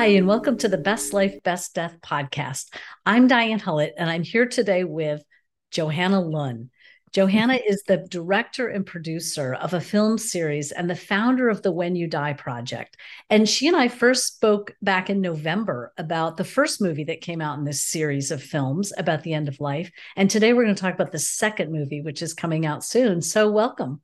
Hi, 0.00 0.06
and 0.06 0.26
welcome 0.26 0.56
to 0.56 0.68
the 0.68 0.78
Best 0.78 1.12
Life, 1.12 1.42
Best 1.42 1.74
Death 1.74 1.98
podcast. 2.00 2.74
I'm 3.04 3.26
Diane 3.26 3.60
Hullet, 3.60 3.92
and 3.98 4.08
I'm 4.08 4.22
here 4.22 4.46
today 4.46 4.82
with 4.82 5.22
Johanna 5.72 6.22
Lunn. 6.22 6.70
Johanna 7.12 7.58
mm-hmm. 7.58 7.70
is 7.70 7.82
the 7.82 7.98
director 7.98 8.68
and 8.68 8.86
producer 8.86 9.52
of 9.52 9.74
a 9.74 9.80
film 9.82 10.16
series 10.16 10.72
and 10.72 10.88
the 10.88 10.96
founder 10.96 11.50
of 11.50 11.60
the 11.60 11.70
When 11.70 11.96
You 11.96 12.06
Die 12.06 12.32
Project. 12.32 12.96
And 13.28 13.46
she 13.46 13.68
and 13.68 13.76
I 13.76 13.88
first 13.88 14.26
spoke 14.26 14.74
back 14.80 15.10
in 15.10 15.20
November 15.20 15.92
about 15.98 16.38
the 16.38 16.44
first 16.44 16.80
movie 16.80 17.04
that 17.04 17.20
came 17.20 17.42
out 17.42 17.58
in 17.58 17.64
this 17.64 17.82
series 17.82 18.30
of 18.30 18.42
films 18.42 18.94
about 18.96 19.22
the 19.22 19.34
end 19.34 19.48
of 19.48 19.60
life. 19.60 19.92
And 20.16 20.30
today 20.30 20.54
we're 20.54 20.64
going 20.64 20.74
to 20.74 20.80
talk 20.80 20.94
about 20.94 21.12
the 21.12 21.18
second 21.18 21.72
movie, 21.72 22.00
which 22.00 22.22
is 22.22 22.32
coming 22.32 22.64
out 22.64 22.86
soon. 22.86 23.20
So, 23.20 23.50
welcome. 23.50 24.00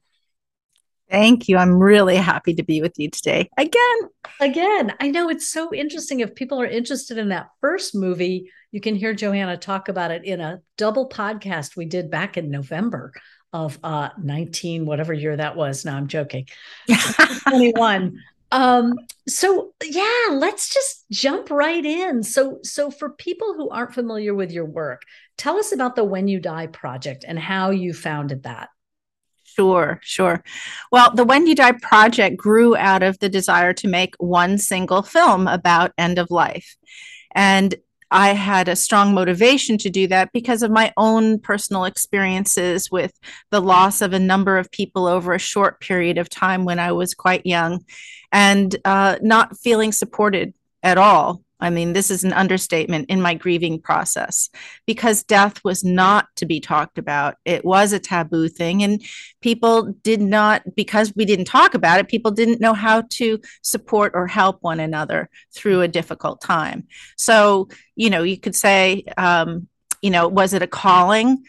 Thank 1.11 1.49
you. 1.49 1.57
I'm 1.57 1.79
really 1.79 2.17
happy 2.17 2.55
to 2.55 2.63
be 2.63 2.83
with 2.83 2.95
you 2.97 3.11
today 3.11 3.49
again. 3.57 3.99
Again, 4.41 4.93
I 5.01 5.11
know 5.11 5.31
it's 5.31 5.49
so 5.49 5.73
interesting. 5.73 6.21
If 6.21 6.35
people 6.35 6.61
are 6.61 6.67
interested 6.67 7.17
in 7.17 7.31
that 7.31 7.49
first 7.61 7.95
movie, 7.95 8.51
you 8.71 8.81
can 8.81 8.95
hear 8.95 9.15
Johanna 9.15 9.57
talk 9.57 9.89
about 9.89 10.11
it 10.11 10.25
in 10.25 10.41
a 10.41 10.61
double 10.77 11.09
podcast 11.09 11.77
we 11.77 11.87
did 11.87 12.11
back 12.11 12.37
in 12.37 12.51
November 12.51 13.13
of 13.53 13.79
uh 13.83 14.11
19 14.23 14.87
whatever 14.87 15.15
year 15.15 15.37
that 15.37 15.57
was 15.57 15.85
now 15.85 15.97
i'm 15.97 16.09
joking 16.09 16.47
21 17.49 18.19
um 18.53 18.93
so 19.29 19.73
yeah 19.85 20.29
let's 20.33 20.73
just 20.73 21.05
jump 21.11 21.51
right 21.51 21.85
in 21.85 22.23
so 22.23 22.59
so 22.63 22.91
for 22.91 23.11
people 23.11 23.55
who 23.55 23.71
aren't 23.71 23.95
familiar 23.95 24.35
with 24.35 24.51
your 24.51 24.65
work 24.65 25.03
tell 25.39 25.59
us 25.59 25.73
about 25.73 25.97
the 25.97 26.05
when 26.05 26.29
you 26.29 26.41
die 26.41 26.67
project 26.67 27.25
and 27.27 27.39
how 27.39 27.71
you 27.71 27.95
founded 27.95 28.43
that 28.43 28.69
Sure, 29.57 29.99
sure. 30.03 30.45
Well, 30.93 31.15
the 31.15 31.25
When 31.25 31.47
You 31.47 31.55
Die 31.55 31.73
project 31.73 32.37
grew 32.37 32.77
out 32.77 33.03
of 33.03 33.19
the 33.21 33.29
desire 33.31 33.73
to 33.75 33.89
make 33.89 34.15
one 34.19 34.59
single 34.59 35.03
film 35.03 35.49
about 35.49 35.93
end 35.97 36.19
of 36.19 36.31
life. 36.31 36.77
And 37.35 37.75
I 38.11 38.35
had 38.35 38.69
a 38.69 38.77
strong 38.77 39.15
motivation 39.15 39.79
to 39.79 39.91
do 39.91 40.07
that 40.09 40.31
because 40.33 40.63
of 40.63 40.71
my 40.71 40.93
own 40.97 41.41
personal 41.41 41.85
experiences 41.85 42.91
with 42.91 43.13
the 43.51 43.61
loss 43.61 44.03
of 44.03 44.13
a 44.13 44.19
number 44.19 44.59
of 44.59 44.71
people 44.71 45.07
over 45.07 45.33
a 45.33 45.39
short 45.39 45.81
period 45.81 46.19
of 46.19 46.29
time 46.29 46.65
when 46.65 46.79
I 46.79 46.93
was 46.93 47.15
quite 47.15 47.47
young 47.47 47.85
and 48.31 48.77
uh, 48.85 49.17
not 49.23 49.59
feeling 49.59 49.91
supported 49.91 50.53
at 50.83 50.99
all 50.99 51.43
I 51.59 51.71
mean, 51.71 51.93
this 51.93 52.11
is 52.11 52.23
an 52.23 52.33
understatement 52.33 53.09
in 53.09 53.21
my 53.21 53.35
grieving 53.35 53.81
process 53.81 54.51
because 54.87 55.23
death 55.23 55.65
was 55.65 55.83
not 55.83 56.27
to 56.37 56.47
be 56.47 56.61
talked 56.61 56.99
about. 56.99 57.37
It 57.45 57.65
was 57.65 57.93
a 57.93 57.99
taboo 57.99 58.49
thing. 58.49 58.83
And 58.83 59.03
people 59.41 59.95
did 60.03 60.21
not, 60.21 60.63
because 60.75 61.15
we 61.17 61.25
didn't 61.25 61.47
talk 61.47 61.75
about 61.75 61.99
it, 61.99 62.09
people 62.09 62.31
didn't 62.31 62.61
know 62.61 62.75
how 62.75 63.05
to 63.11 63.41
support 63.63 64.13
or 64.15 64.27
help 64.27 64.63
one 64.63 64.81
another 64.81 65.31
through 65.55 65.81
a 65.81 65.89
difficult 65.89 66.43
time. 66.43 66.87
So, 67.17 67.69
you 67.95 68.11
know, 68.11 68.23
you 68.23 68.39
could 68.39 68.55
say, 68.55 69.05
um, 69.17 69.69
you 70.03 70.11
know, 70.11 70.29
was 70.29 70.53
it 70.53 70.63
a 70.63 70.67
calling? 70.67 71.45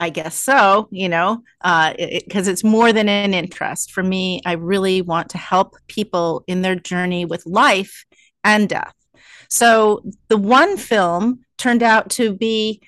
I 0.00 0.08
guess 0.08 0.34
so, 0.34 0.88
you 0.90 1.10
know, 1.10 1.42
because 1.60 1.94
uh, 1.94 1.94
it, 1.98 2.48
it's 2.48 2.64
more 2.64 2.90
than 2.90 3.08
an 3.08 3.34
interest. 3.34 3.92
For 3.92 4.02
me, 4.02 4.40
I 4.46 4.52
really 4.52 5.02
want 5.02 5.28
to 5.30 5.38
help 5.38 5.76
people 5.88 6.42
in 6.46 6.62
their 6.62 6.74
journey 6.74 7.26
with 7.26 7.44
life 7.44 8.06
and 8.42 8.66
death. 8.66 8.94
So 9.50 10.02
the 10.28 10.38
one 10.38 10.76
film 10.76 11.40
turned 11.58 11.82
out 11.82 12.10
to 12.10 12.32
be 12.32 12.80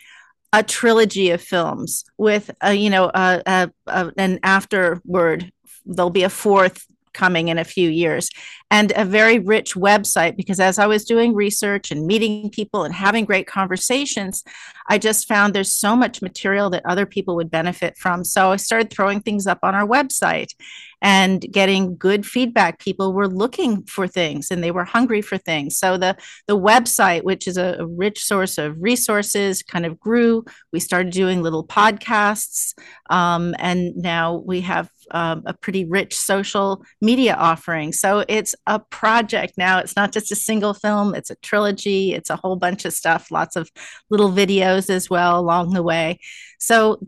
a 0.53 0.63
trilogy 0.63 1.31
of 1.31 1.43
films 1.43 2.05
with 2.17 2.51
a, 2.61 2.75
you 2.75 2.91
know 2.91 3.11
a, 3.13 3.43
a, 3.47 3.71
a, 3.87 4.13
an 4.17 4.39
afterword. 4.43 5.53
There'll 5.85 6.11
be 6.11 6.23
a 6.23 6.31
fourth 6.31 6.87
coming 7.13 7.49
in 7.49 7.59
a 7.59 7.65
few 7.65 7.89
years 7.89 8.31
and 8.73 8.91
a 8.97 9.05
very 9.05 9.39
rich 9.39 9.75
website 9.75 10.35
because 10.35 10.59
as 10.59 10.79
I 10.79 10.87
was 10.87 11.05
doing 11.05 11.35
research 11.35 11.91
and 11.91 12.07
meeting 12.07 12.49
people 12.49 12.85
and 12.85 12.95
having 12.95 13.27
great 13.27 13.47
conversations, 13.47 14.43
I 14.89 14.97
just 14.97 15.29
found 15.29 15.53
there's 15.53 15.77
so 15.77 15.95
much 15.95 16.23
material 16.23 16.71
that 16.71 16.87
other 16.87 17.05
people 17.05 17.37
would 17.37 17.51
benefit 17.51 17.99
from. 17.99 18.25
So 18.25 18.51
I 18.51 18.57
started 18.57 18.91
throwing 18.91 19.21
things 19.21 19.47
up 19.47 19.59
on 19.63 19.75
our 19.75 19.87
website 19.87 20.55
and 21.03 21.45
getting 21.53 21.97
good 21.97 22.25
feedback. 22.25 22.79
People 22.79 23.13
were 23.13 23.29
looking 23.29 23.83
for 23.83 24.09
things 24.09 24.51
and 24.51 24.65
they 24.65 24.71
were 24.71 24.85
hungry 24.85 25.21
for 25.21 25.37
things. 25.37 25.77
So 25.77 25.99
the 25.99 26.17
the 26.47 26.59
website, 26.59 27.25
which 27.25 27.47
is 27.47 27.59
a, 27.59 27.77
a 27.81 27.87
rich 27.87 28.25
source 28.25 28.57
of 28.57 28.81
resources, 28.81 29.63
kind 29.63 29.85
of 29.85 30.01
grew. 30.01 30.45
We 30.73 30.81
started 30.81 31.13
doing 31.13 31.43
little 31.43 31.67
podcasts, 31.67 32.73
um, 33.11 33.55
and 33.59 33.95
now 33.97 34.37
we 34.37 34.63
have 34.63 34.89
um, 35.13 35.43
a 35.47 35.55
pretty 35.55 35.85
rich 35.85 36.17
social 36.17 36.85
media 37.01 37.35
offering. 37.35 37.93
So 37.93 38.25
it's 38.29 38.55
a 38.67 38.79
project 38.79 39.55
now. 39.57 39.79
It's 39.79 39.97
not 39.97 40.13
just 40.13 40.33
a 40.33 40.37
single 40.37 40.75
film, 40.75 41.15
it's 41.15 41.31
a 41.31 41.37
trilogy, 41.37 42.15
it's 42.15 42.31
a 42.31 42.37
whole 42.37 42.57
bunch 42.57 42.85
of 42.85 42.93
stuff, 42.93 43.31
lots 43.31 43.57
of 43.57 43.71
little 44.11 44.31
videos 44.31 44.91
as 44.91 45.09
well 45.09 45.39
along 45.39 45.75
the 45.75 45.83
way. 45.83 46.19
So 46.59 47.01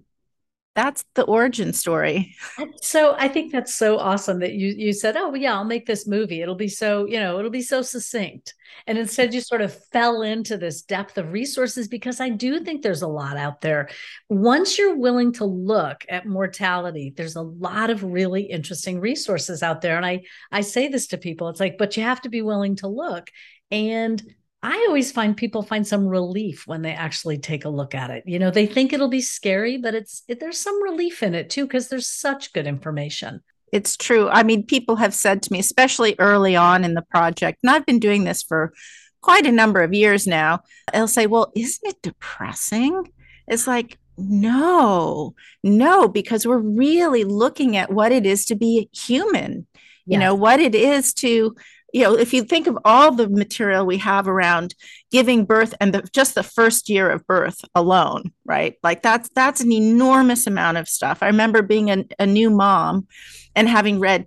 that's 0.74 1.04
the 1.14 1.24
origin 1.24 1.72
story. 1.72 2.34
So 2.82 3.14
I 3.18 3.28
think 3.28 3.52
that's 3.52 3.74
so 3.74 3.98
awesome 3.98 4.40
that 4.40 4.52
you 4.54 4.74
you 4.76 4.92
said, 4.92 5.16
"Oh, 5.16 5.34
yeah, 5.34 5.54
I'll 5.54 5.64
make 5.64 5.86
this 5.86 6.06
movie. 6.06 6.42
It'll 6.42 6.54
be 6.54 6.68
so, 6.68 7.06
you 7.06 7.18
know, 7.18 7.38
it'll 7.38 7.50
be 7.50 7.62
so 7.62 7.82
succinct." 7.82 8.54
And 8.86 8.98
instead 8.98 9.32
you 9.34 9.40
sort 9.40 9.60
of 9.60 9.76
fell 9.92 10.22
into 10.22 10.56
this 10.56 10.82
depth 10.82 11.16
of 11.18 11.32
resources 11.32 11.88
because 11.88 12.20
I 12.20 12.28
do 12.28 12.60
think 12.60 12.82
there's 12.82 13.02
a 13.02 13.08
lot 13.08 13.36
out 13.36 13.60
there. 13.60 13.88
Once 14.28 14.78
you're 14.78 14.96
willing 14.96 15.32
to 15.34 15.44
look 15.44 16.04
at 16.08 16.26
mortality, 16.26 17.12
there's 17.16 17.36
a 17.36 17.42
lot 17.42 17.90
of 17.90 18.02
really 18.04 18.42
interesting 18.42 19.00
resources 19.00 19.62
out 19.62 19.80
there 19.80 19.96
and 19.96 20.06
I 20.06 20.22
I 20.52 20.60
say 20.62 20.88
this 20.88 21.08
to 21.08 21.18
people. 21.18 21.48
It's 21.48 21.60
like, 21.60 21.78
"But 21.78 21.96
you 21.96 22.02
have 22.02 22.20
to 22.22 22.28
be 22.28 22.42
willing 22.42 22.76
to 22.76 22.88
look." 22.88 23.30
And 23.70 24.22
I 24.64 24.86
always 24.88 25.12
find 25.12 25.36
people 25.36 25.62
find 25.62 25.86
some 25.86 26.08
relief 26.08 26.66
when 26.66 26.80
they 26.80 26.94
actually 26.94 27.36
take 27.36 27.66
a 27.66 27.68
look 27.68 27.94
at 27.94 28.10
it. 28.10 28.24
You 28.26 28.38
know, 28.38 28.50
they 28.50 28.64
think 28.64 28.94
it'll 28.94 29.10
be 29.10 29.20
scary, 29.20 29.76
but 29.76 29.94
it's 29.94 30.22
it, 30.26 30.40
there's 30.40 30.56
some 30.56 30.82
relief 30.82 31.22
in 31.22 31.34
it 31.34 31.50
too 31.50 31.66
because 31.66 31.88
there's 31.88 32.06
such 32.08 32.50
good 32.54 32.66
information. 32.66 33.42
It's 33.72 33.94
true. 33.94 34.30
I 34.30 34.42
mean, 34.42 34.64
people 34.64 34.96
have 34.96 35.12
said 35.12 35.42
to 35.42 35.52
me, 35.52 35.58
especially 35.58 36.16
early 36.18 36.56
on 36.56 36.82
in 36.82 36.94
the 36.94 37.02
project, 37.02 37.58
and 37.62 37.70
I've 37.70 37.84
been 37.84 37.98
doing 37.98 38.24
this 38.24 38.42
for 38.42 38.72
quite 39.20 39.44
a 39.44 39.52
number 39.52 39.82
of 39.82 39.92
years 39.92 40.26
now. 40.26 40.60
They'll 40.94 41.08
say, 41.08 41.26
"Well, 41.26 41.52
isn't 41.54 41.86
it 41.86 42.00
depressing?" 42.00 43.06
It's 43.46 43.66
like, 43.66 43.98
no, 44.16 45.34
no, 45.62 46.08
because 46.08 46.46
we're 46.46 46.56
really 46.56 47.24
looking 47.24 47.76
at 47.76 47.92
what 47.92 48.12
it 48.12 48.24
is 48.24 48.46
to 48.46 48.54
be 48.54 48.88
human. 48.94 49.66
You 50.06 50.18
know, 50.18 50.34
what 50.34 50.60
it 50.60 50.74
is 50.74 51.14
to 51.14 51.56
you 51.94 52.00
know, 52.00 52.14
if 52.14 52.34
you 52.34 52.42
think 52.42 52.66
of 52.66 52.76
all 52.84 53.12
the 53.12 53.28
material 53.28 53.86
we 53.86 53.98
have 53.98 54.26
around 54.26 54.74
giving 55.12 55.44
birth 55.44 55.74
and 55.80 55.94
the, 55.94 56.02
just 56.12 56.34
the 56.34 56.42
first 56.42 56.88
year 56.88 57.08
of 57.08 57.24
birth 57.28 57.60
alone, 57.72 58.32
right? 58.44 58.74
Like 58.82 59.00
that's 59.00 59.28
that's 59.28 59.60
an 59.60 59.70
enormous 59.70 60.48
amount 60.48 60.76
of 60.76 60.88
stuff. 60.88 61.22
I 61.22 61.28
remember 61.28 61.62
being 61.62 62.04
a, 62.18 62.26
new 62.26 62.50
mom 62.50 63.06
and 63.54 63.68
having 63.68 64.00
read 64.00 64.26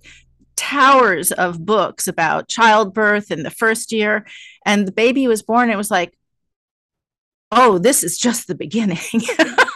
towers 0.56 1.34
of 1.34 1.66
books 1.66 2.08
about 2.08 2.48
childbirth 2.48 3.32
in 3.32 3.44
the 3.44 3.52
first 3.52 3.92
year, 3.92 4.26
and 4.66 4.88
the 4.88 4.94
baby 4.94 5.28
was 5.28 5.44
born. 5.44 5.70
It 5.70 5.76
was 5.76 5.92
like, 5.92 6.18
oh, 7.52 7.80
this 7.80 8.02
is 8.02 8.18
just 8.18 8.48
the 8.48 8.56
beginning. 8.56 8.98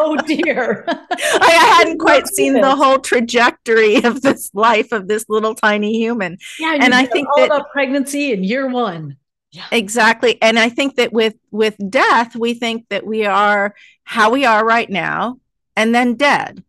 oh 0.00 0.16
dear. 0.16 0.84
I 0.88 1.76
hadn't 1.78 1.98
quite 2.00 2.26
seen 2.28 2.54
the 2.54 2.74
whole 2.74 2.98
trajectory 2.98 4.02
of 4.02 4.22
this 4.22 4.50
life 4.54 4.92
of 4.92 5.08
this 5.08 5.26
little 5.28 5.54
tiny 5.54 5.98
human. 5.98 6.38
Yeah, 6.58 6.74
and, 6.74 6.84
and 6.84 6.94
I 6.94 7.06
think 7.06 7.28
all 7.28 7.36
that 7.36 7.46
about 7.46 7.70
pregnancy 7.70 8.32
in 8.32 8.44
year 8.44 8.68
one. 8.68 9.16
Yeah. 9.52 9.64
Exactly. 9.72 10.40
And 10.40 10.58
I 10.58 10.68
think 10.68 10.96
that 10.96 11.12
with 11.12 11.34
with 11.50 11.76
death, 11.90 12.36
we 12.36 12.54
think 12.54 12.86
that 12.88 13.04
we 13.04 13.26
are 13.26 13.74
how 14.04 14.30
we 14.30 14.44
are 14.44 14.64
right 14.64 14.88
now 14.88 15.38
and 15.76 15.94
then 15.94 16.14
dead 16.14 16.64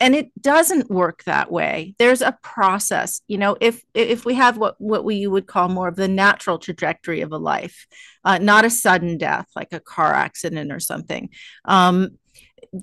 and 0.00 0.14
it 0.14 0.30
doesn't 0.40 0.90
work 0.90 1.24
that 1.24 1.50
way 1.50 1.94
there's 1.98 2.22
a 2.22 2.36
process 2.42 3.20
you 3.28 3.38
know 3.38 3.56
if 3.60 3.82
if 3.94 4.24
we 4.24 4.34
have 4.34 4.58
what 4.58 4.80
what 4.80 5.04
we 5.04 5.26
would 5.26 5.46
call 5.46 5.68
more 5.68 5.88
of 5.88 5.96
the 5.96 6.08
natural 6.08 6.58
trajectory 6.58 7.20
of 7.20 7.32
a 7.32 7.38
life 7.38 7.86
uh, 8.24 8.38
not 8.38 8.64
a 8.64 8.70
sudden 8.70 9.16
death 9.18 9.46
like 9.56 9.72
a 9.72 9.80
car 9.80 10.12
accident 10.12 10.72
or 10.72 10.80
something 10.80 11.28
um, 11.64 12.10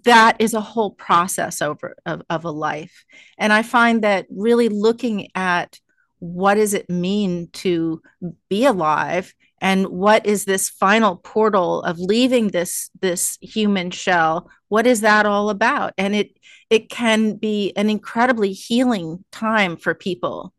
that 0.04 0.38
is 0.40 0.54
a 0.54 0.62
whole 0.62 0.92
process 0.92 1.62
over 1.62 1.96
of, 2.06 2.22
of 2.30 2.46
a 2.46 2.52
life. 2.52 3.06
And 3.38 3.52
i 3.54 3.64
find 3.64 4.04
that 4.04 4.26
really 4.30 4.70
looking 4.70 5.28
at 5.36 5.80
what 6.20 6.56
does 6.56 6.74
it 6.74 6.90
mean 6.90 7.50
to 7.52 8.02
be 8.50 8.66
alive 8.66 9.34
and 9.62 9.88
what 9.88 10.26
is 10.26 10.46
this 10.46 10.70
final 10.70 11.18
portal 11.18 11.82
of 11.84 12.00
leaving 12.00 12.50
this 12.50 12.90
this 13.02 13.38
human 13.42 13.92
shell 13.92 14.50
what 14.74 14.88
is 14.88 15.02
that 15.02 15.28
all 15.28 15.52
about? 15.52 15.94
And 16.00 16.16
it 16.16 16.40
it 16.72 16.90
can 16.90 17.36
be 17.36 17.74
an 17.76 17.92
incredibly 17.92 18.54
healing 18.54 19.24
time 19.32 19.78
for 19.78 19.94
people 19.94 20.52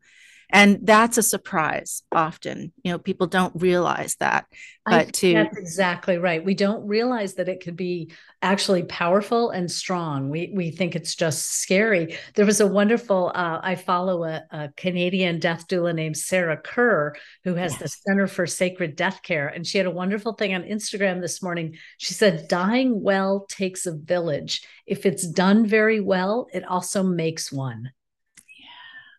and 0.54 0.78
that's 0.86 1.18
a 1.18 1.22
surprise 1.22 2.02
often. 2.12 2.72
You 2.82 2.92
know 2.92 2.98
people 2.98 3.26
don't 3.26 3.52
realize 3.60 4.16
that 4.20 4.46
but 4.86 5.14
to 5.14 5.32
that's 5.32 5.56
exactly 5.56 6.18
right. 6.18 6.44
We 6.44 6.54
don't 6.54 6.86
realize 6.86 7.34
that 7.34 7.48
it 7.48 7.62
could 7.62 7.76
be 7.76 8.12
actually 8.42 8.82
powerful 8.82 9.50
and 9.50 9.70
strong. 9.70 10.28
We 10.28 10.52
we 10.54 10.70
think 10.70 10.94
it's 10.94 11.14
just 11.14 11.62
scary. 11.62 12.18
There 12.34 12.44
was 12.44 12.60
a 12.60 12.66
wonderful 12.66 13.32
uh, 13.34 13.60
i 13.62 13.74
follow 13.74 14.24
a, 14.24 14.42
a, 14.50 14.68
canadian 14.76 15.38
death 15.38 15.66
doula 15.68 15.94
named 15.94 16.16
sarah 16.16 16.56
kerr 16.56 17.14
who 17.44 17.54
has 17.54 17.72
yes. 17.72 17.80
the 17.80 17.88
center 17.88 18.26
for 18.26 18.46
sacred 18.46 18.96
death 18.96 19.22
care 19.22 19.48
and 19.48 19.66
she 19.66 19.78
had 19.78 19.86
a 19.86 19.90
wonderful 19.90 20.34
thing 20.34 20.54
on 20.54 20.62
instagram 20.62 21.20
this 21.20 21.42
morning. 21.42 21.76
She 21.98 22.14
said 22.14 22.46
dying 22.48 23.02
well 23.02 23.46
takes 23.48 23.86
a 23.86 23.96
village. 23.96 24.62
If 24.86 25.06
it's 25.06 25.26
done 25.26 25.66
very 25.66 26.00
well 26.00 26.46
it 26.52 26.64
also 26.64 27.02
makes 27.02 27.50
one 27.50 27.90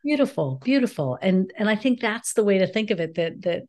beautiful 0.06 0.62
beautiful. 0.63 1.18
And 1.22 1.52
and 1.57 1.68
i 1.68 1.75
think 1.75 2.00
that's 2.00 2.34
the 2.34 2.44
way 2.44 2.60
to 2.60 2.68
think 2.68 2.92
of 2.92 3.00
it 3.00 3.16
that 3.16 3.42
that 3.42 3.63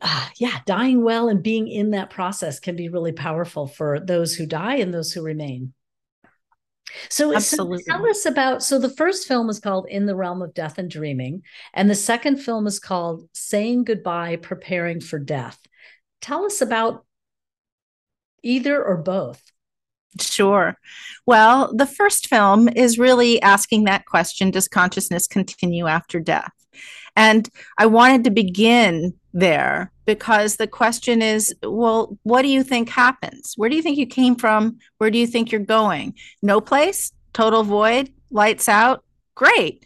uh, 0.00 0.28
yeah 0.38 0.58
dying 0.64 1.04
well 1.04 1.28
and 1.28 1.42
being 1.42 1.68
in 1.68 1.90
that 1.90 2.10
process 2.10 2.58
can 2.58 2.76
be 2.76 2.88
really 2.88 3.12
powerful 3.12 3.66
for 3.66 4.00
those 4.00 4.34
who 4.34 4.46
die 4.46 4.76
and 4.76 4.92
those 4.92 5.12
who 5.12 5.22
remain. 5.22 5.74
So, 7.08 7.38
so, 7.38 7.76
tell 7.88 8.06
us 8.06 8.26
about 8.26 8.62
so 8.62 8.78
the 8.78 8.90
first 8.90 9.26
film 9.26 9.48
is 9.48 9.60
called 9.60 9.86
in 9.88 10.04
the 10.06 10.16
realm 10.16 10.42
of 10.42 10.52
death 10.52 10.78
and 10.78 10.90
dreaming 10.90 11.42
and 11.72 11.88
the 11.88 11.94
second 11.94 12.36
film 12.36 12.66
is 12.66 12.78
called 12.78 13.28
saying 13.32 13.84
goodbye 13.84 14.36
preparing 14.36 15.00
for 15.00 15.18
death. 15.18 15.58
Tell 16.20 16.44
us 16.44 16.60
about 16.60 17.04
either 18.42 18.82
or 18.82 18.96
both 18.96 19.42
Sure. 20.20 20.76
Well, 21.26 21.72
the 21.74 21.86
first 21.86 22.28
film 22.28 22.68
is 22.68 22.98
really 22.98 23.40
asking 23.42 23.84
that 23.84 24.06
question 24.06 24.50
Does 24.50 24.68
consciousness 24.68 25.26
continue 25.26 25.86
after 25.86 26.20
death? 26.20 26.52
And 27.16 27.48
I 27.78 27.86
wanted 27.86 28.24
to 28.24 28.30
begin 28.30 29.14
there 29.34 29.92
because 30.04 30.56
the 30.56 30.66
question 30.66 31.22
is 31.22 31.54
well, 31.62 32.18
what 32.22 32.42
do 32.42 32.48
you 32.48 32.62
think 32.62 32.88
happens? 32.88 33.54
Where 33.56 33.68
do 33.68 33.76
you 33.76 33.82
think 33.82 33.98
you 33.98 34.06
came 34.06 34.36
from? 34.36 34.78
Where 34.98 35.10
do 35.10 35.18
you 35.18 35.26
think 35.26 35.52
you're 35.52 35.60
going? 35.60 36.14
No 36.42 36.60
place, 36.60 37.12
total 37.32 37.64
void, 37.64 38.12
lights 38.30 38.68
out. 38.68 39.04
Great. 39.34 39.84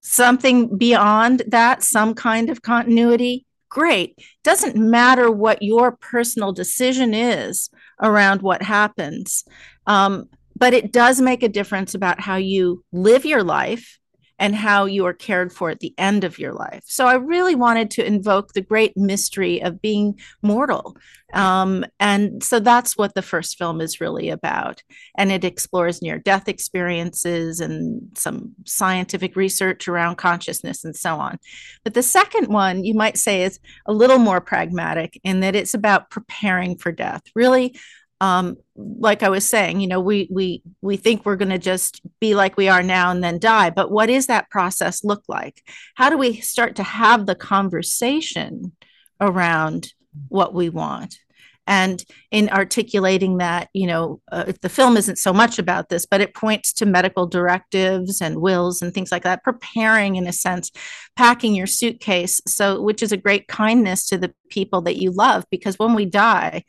Something 0.00 0.76
beyond 0.76 1.42
that, 1.48 1.82
some 1.82 2.14
kind 2.14 2.50
of 2.50 2.62
continuity. 2.62 3.43
Great. 3.74 4.16
Doesn't 4.44 4.76
matter 4.76 5.28
what 5.28 5.60
your 5.60 5.96
personal 5.96 6.52
decision 6.52 7.12
is 7.12 7.70
around 8.00 8.40
what 8.40 8.62
happens. 8.62 9.44
Um, 9.88 10.26
but 10.56 10.74
it 10.74 10.92
does 10.92 11.20
make 11.20 11.42
a 11.42 11.48
difference 11.48 11.92
about 11.92 12.20
how 12.20 12.36
you 12.36 12.84
live 12.92 13.24
your 13.24 13.42
life 13.42 13.98
and 14.38 14.54
how 14.54 14.84
you 14.84 15.06
are 15.06 15.12
cared 15.12 15.52
for 15.52 15.70
at 15.70 15.80
the 15.80 15.94
end 15.98 16.24
of 16.24 16.38
your 16.38 16.52
life. 16.52 16.82
So 16.86 17.06
I 17.06 17.14
really 17.14 17.54
wanted 17.54 17.90
to 17.92 18.06
invoke 18.06 18.52
the 18.52 18.60
great 18.60 18.96
mystery 18.96 19.62
of 19.62 19.80
being 19.80 20.18
mortal. 20.42 20.96
Um, 21.32 21.84
and 21.98 22.42
so 22.42 22.60
that's 22.60 22.96
what 22.96 23.14
the 23.14 23.22
first 23.22 23.58
film 23.58 23.80
is 23.80 24.00
really 24.00 24.30
about. 24.30 24.82
And 25.16 25.32
it 25.32 25.44
explores 25.44 26.02
near 26.02 26.18
death 26.18 26.48
experiences 26.48 27.60
and 27.60 28.02
some 28.16 28.54
scientific 28.64 29.34
research 29.34 29.88
around 29.88 30.16
consciousness 30.16 30.84
and 30.84 30.94
so 30.94 31.16
on. 31.16 31.38
But 31.82 31.94
the 31.94 32.02
second 32.02 32.48
one, 32.48 32.84
you 32.84 32.94
might 32.94 33.18
say, 33.18 33.42
is 33.42 33.58
a 33.86 33.92
little 33.92 34.18
more 34.18 34.40
pragmatic 34.40 35.20
in 35.24 35.40
that 35.40 35.56
it's 35.56 35.74
about 35.74 36.10
preparing 36.10 36.76
for 36.76 36.92
death, 36.92 37.22
really 37.34 37.76
um, 38.20 38.56
like 38.76 39.22
I 39.22 39.28
was 39.28 39.48
saying, 39.48 39.80
you 39.80 39.88
know, 39.88 40.00
we 40.00 40.28
we 40.30 40.62
we 40.80 40.96
think 40.96 41.24
we're 41.24 41.36
going 41.36 41.50
to 41.50 41.58
just 41.58 42.00
be 42.20 42.34
like 42.34 42.56
we 42.56 42.68
are 42.68 42.82
now 42.82 43.10
and 43.10 43.22
then 43.22 43.38
die. 43.38 43.70
But 43.70 43.90
what 43.90 44.10
is 44.10 44.26
that 44.26 44.50
process 44.50 45.04
look 45.04 45.22
like? 45.28 45.62
How 45.96 46.10
do 46.10 46.18
we 46.18 46.40
start 46.40 46.76
to 46.76 46.82
have 46.82 47.26
the 47.26 47.34
conversation 47.34 48.72
around 49.20 49.92
what 50.28 50.54
we 50.54 50.68
want? 50.68 51.18
And 51.66 52.04
in 52.30 52.50
articulating 52.50 53.38
that, 53.38 53.70
you 53.72 53.86
know, 53.86 54.20
uh, 54.30 54.52
the 54.60 54.68
film 54.68 54.98
isn't 54.98 55.16
so 55.16 55.32
much 55.32 55.58
about 55.58 55.88
this, 55.88 56.04
but 56.04 56.20
it 56.20 56.34
points 56.34 56.74
to 56.74 56.86
medical 56.86 57.26
directives 57.26 58.20
and 58.20 58.42
wills 58.42 58.82
and 58.82 58.92
things 58.92 59.10
like 59.10 59.22
that, 59.22 59.42
preparing 59.42 60.16
in 60.16 60.26
a 60.26 60.32
sense, 60.32 60.70
packing 61.16 61.54
your 61.54 61.66
suitcase. 61.66 62.40
So, 62.46 62.82
which 62.82 63.02
is 63.02 63.12
a 63.12 63.16
great 63.16 63.48
kindness 63.48 64.06
to 64.08 64.18
the 64.18 64.34
people 64.50 64.82
that 64.82 64.96
you 64.96 65.10
love, 65.10 65.44
because 65.50 65.78
when 65.78 65.94
we 65.94 66.04
die, 66.04 66.64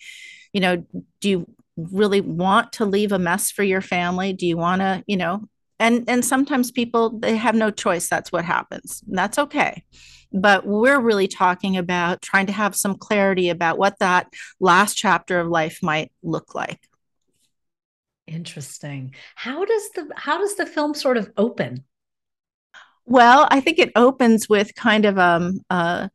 you 0.56 0.62
know 0.62 0.86
do 1.20 1.30
you 1.30 1.46
really 1.76 2.22
want 2.22 2.72
to 2.72 2.86
leave 2.86 3.12
a 3.12 3.20
mess 3.20 3.52
for 3.52 3.64
your 3.64 3.82
family? 3.82 4.32
Do 4.32 4.48
you 4.48 4.56
want 4.56 4.82
to 4.82 5.04
you 5.06 5.18
know 5.18 5.50
and 5.80 6.06
and 6.08 6.24
sometimes 6.24 6.72
people 6.72 7.20
they 7.20 7.36
have 7.36 7.56
no 7.56 7.72
choice. 7.72 8.08
That's 8.08 8.32
what 8.32 8.46
happens. 8.46 9.04
That's 9.06 9.38
okay. 9.38 9.84
But 10.32 10.66
we're 10.66 11.00
really 11.00 11.28
talking 11.28 11.76
about 11.76 12.22
trying 12.22 12.46
to 12.46 12.54
have 12.54 12.74
some 12.74 12.96
clarity 12.96 13.50
about 13.50 13.78
what 13.78 14.00
that 14.00 14.28
last 14.62 14.96
chapter 14.96 15.42
of 15.42 15.50
life 15.50 15.80
might 15.84 16.12
look 16.24 16.56
like. 16.56 16.80
Interesting. 18.26 19.14
How 19.36 19.66
does 19.66 19.90
the 19.96 20.10
how 20.16 20.38
does 20.38 20.56
the 20.56 20.66
film 20.66 20.94
sort 20.94 21.18
of 21.18 21.30
open? 21.36 21.84
Well 23.08 23.48
i 23.52 23.60
think 23.60 23.78
it 23.78 23.92
opens 23.96 24.48
with 24.50 24.74
kind 24.74 25.06
of 25.06 25.20
um 25.20 25.60
uh, 25.70 26.08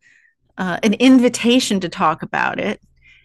uh, 0.59 0.79
an 0.83 0.95
invitation 0.95 1.81
to 1.81 1.89
talk 1.89 2.23
about 2.23 2.59
it 2.59 2.81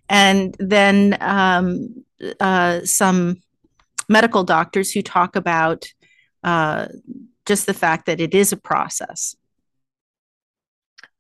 and 0.09 0.55
then 0.59 1.17
um, 1.21 2.03
uh, 2.39 2.81
some 2.83 3.41
medical 4.07 4.43
doctors 4.43 4.91
who 4.91 5.01
talk 5.01 5.35
about 5.35 5.85
uh, 6.43 6.87
just 7.45 7.65
the 7.65 7.73
fact 7.73 8.05
that 8.05 8.19
it 8.19 8.33
is 8.33 8.51
a 8.51 8.57
process 8.57 9.35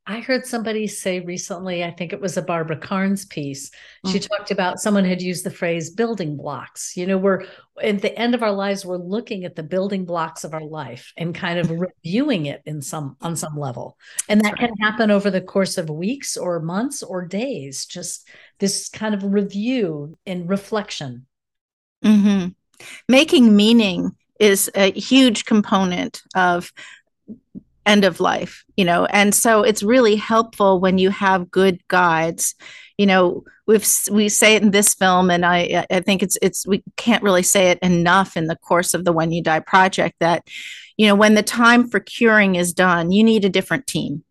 I 0.07 0.19
heard 0.19 0.45
somebody 0.45 0.85
say 0.85 1.19
recently, 1.19 1.83
I 1.83 1.89
think 1.89 2.13
it 2.13 2.21
was 2.21 2.37
a 2.37 2.41
Barbara 2.43 2.77
Karnes 2.77 3.25
piece. 3.25 3.71
She 4.05 4.19
mm-hmm. 4.19 4.27
talked 4.27 4.51
about 4.51 4.79
someone 4.79 5.03
had 5.03 5.21
used 5.21 5.43
the 5.43 5.49
phrase 5.49 5.89
building 5.89 6.37
blocks. 6.37 6.95
You 6.95 7.07
know, 7.07 7.17
we're 7.17 7.45
at 7.81 8.01
the 8.01 8.17
end 8.17 8.35
of 8.35 8.43
our 8.43 8.51
lives, 8.51 8.85
we're 8.85 8.97
looking 8.97 9.45
at 9.45 9.55
the 9.55 9.63
building 9.63 10.05
blocks 10.05 10.43
of 10.43 10.53
our 10.53 10.63
life 10.63 11.11
and 11.17 11.33
kind 11.33 11.57
of 11.57 11.71
reviewing 12.03 12.45
it 12.45 12.61
in 12.65 12.83
some 12.83 13.17
on 13.21 13.35
some 13.35 13.57
level. 13.57 13.97
And 14.29 14.41
that 14.41 14.57
can 14.57 14.75
happen 14.79 15.09
over 15.09 15.31
the 15.31 15.41
course 15.41 15.79
of 15.79 15.89
weeks 15.89 16.37
or 16.37 16.59
months 16.59 17.01
or 17.01 17.25
days, 17.25 17.87
just 17.87 18.27
this 18.59 18.89
kind 18.89 19.15
of 19.15 19.23
review 19.23 20.17
and 20.27 20.47
reflection. 20.47 21.25
Mm-hmm. 22.03 22.49
Making 23.09 23.55
meaning 23.55 24.15
is 24.39 24.69
a 24.75 24.91
huge 24.91 25.45
component 25.45 26.21
of 26.35 26.71
end 27.85 28.03
of 28.03 28.19
life 28.19 28.65
you 28.75 28.83
know? 28.85 29.05
And 29.05 29.33
so 29.33 29.63
it's 29.63 29.83
really 29.83 30.15
helpful 30.15 30.79
when 30.79 30.97
you 30.97 31.09
have 31.09 31.51
good 31.51 31.85
guides. 31.87 32.55
You 32.97 33.05
know 33.05 33.43
we've 33.67 33.85
we 34.11 34.29
say 34.29 34.55
it 34.55 34.61
in 34.61 34.71
this 34.71 34.93
film 34.93 35.29
and 35.29 35.45
i 35.45 35.85
i 35.89 35.99
think 35.99 36.21
it's 36.23 36.37
it's 36.41 36.67
we 36.67 36.83
can't 36.97 37.23
really 37.23 37.43
say 37.43 37.71
it 37.71 37.79
enough 37.79 38.37
in 38.37 38.45
the 38.47 38.55
course 38.55 38.93
of 38.93 39.03
the 39.03 39.11
when 39.11 39.31
you 39.31 39.41
die 39.41 39.59
project 39.59 40.15
that 40.19 40.47
you 40.95 41.07
know 41.07 41.15
when 41.15 41.33
the 41.33 41.43
time 41.43 41.89
for 41.89 41.99
curing 41.99 42.55
is 42.55 42.71
done 42.73 43.11
you 43.11 43.23
need 43.23 43.43
a 43.43 43.49
different 43.49 43.87
team. 43.87 44.23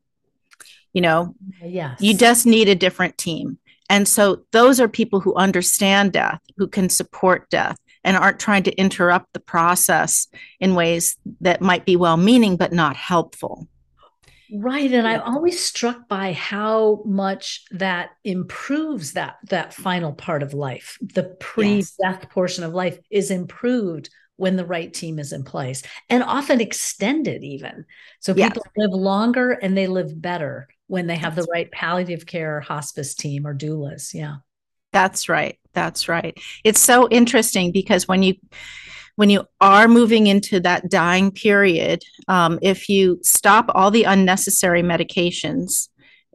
You 0.93 1.01
know? 1.01 1.35
Yes. 1.61 2.01
You 2.01 2.17
just 2.17 2.47
need 2.47 2.69
a 2.69 2.77
different 2.77 3.19
team. 3.19 3.59
And 3.91 4.07
so 4.07 4.45
those 4.53 4.79
are 4.79 4.89
people 4.89 5.19
who 5.19 5.35
understand 5.35 6.13
death 6.13 6.41
who 6.57 6.69
can 6.69 6.89
support 6.89 7.51
death 7.51 7.77
and 8.05 8.17
aren't 8.17 8.39
trying 8.39 8.63
to 8.65 8.79
interrupt 8.79 9.33
the 9.33 9.41
process 9.41 10.29
in 10.61 10.75
ways 10.75 11.17
that 11.41 11.61
might 11.61 11.85
be 11.85 11.97
well 11.97 12.17
meaning 12.17 12.57
but 12.57 12.73
not 12.73 12.97
helpful. 12.97 13.69
Right. 14.53 14.93
And 14.93 15.09
I'm 15.09 15.23
always 15.23 15.65
struck 15.65 16.07
by 16.07 16.33
how 16.33 17.03
much 17.07 17.65
that 17.73 18.11
improves 18.23 19.15
that 19.15 19.37
that 19.51 19.75
final 19.75 20.13
part 20.13 20.43
of 20.43 20.55
life. 20.55 20.99
The 21.01 21.25
pre-death 21.41 21.89
yes. 21.99 22.27
portion 22.31 22.63
of 22.63 22.75
life 22.75 22.99
is 23.11 23.31
improved 23.31 24.11
when 24.37 24.57
the 24.57 24.67
right 24.67 24.93
team 24.93 25.19
is 25.19 25.33
in 25.33 25.45
place 25.45 25.83
and 26.11 26.23
often 26.23 26.61
extended 26.61 27.43
even. 27.43 27.85
So 28.21 28.35
people 28.35 28.63
yes. 28.65 28.73
live 28.77 28.93
longer 28.93 29.53
and 29.53 29.77
they 29.77 29.87
live 29.87 30.21
better 30.21 30.69
when 30.87 31.07
they 31.07 31.17
have 31.17 31.35
the 31.35 31.47
right 31.51 31.71
palliative 31.71 32.27
care 32.27 32.61
hospice 32.61 33.15
team 33.15 33.47
or 33.47 33.55
doulas. 33.55 34.13
Yeah. 34.13 34.37
That's 34.95 35.29
right. 35.29 35.59
That's 35.73 36.09
right. 36.09 36.39
It's 36.63 36.79
so 36.79 37.09
interesting 37.09 37.73
because 37.73 38.07
when 38.07 38.23
you 38.23 38.37
when 39.17 39.29
you 39.29 39.45
are 39.61 39.89
moving 39.89 40.29
into 40.29 40.61
that 40.61 40.89
dying 40.89 41.33
period, 41.33 42.03
um, 42.29 42.61
if 42.63 42.89
you 42.89 43.19
stop 43.23 43.67
all 43.75 43.91
the 43.91 44.05
unnecessary 44.05 44.83
medications, 44.83 45.89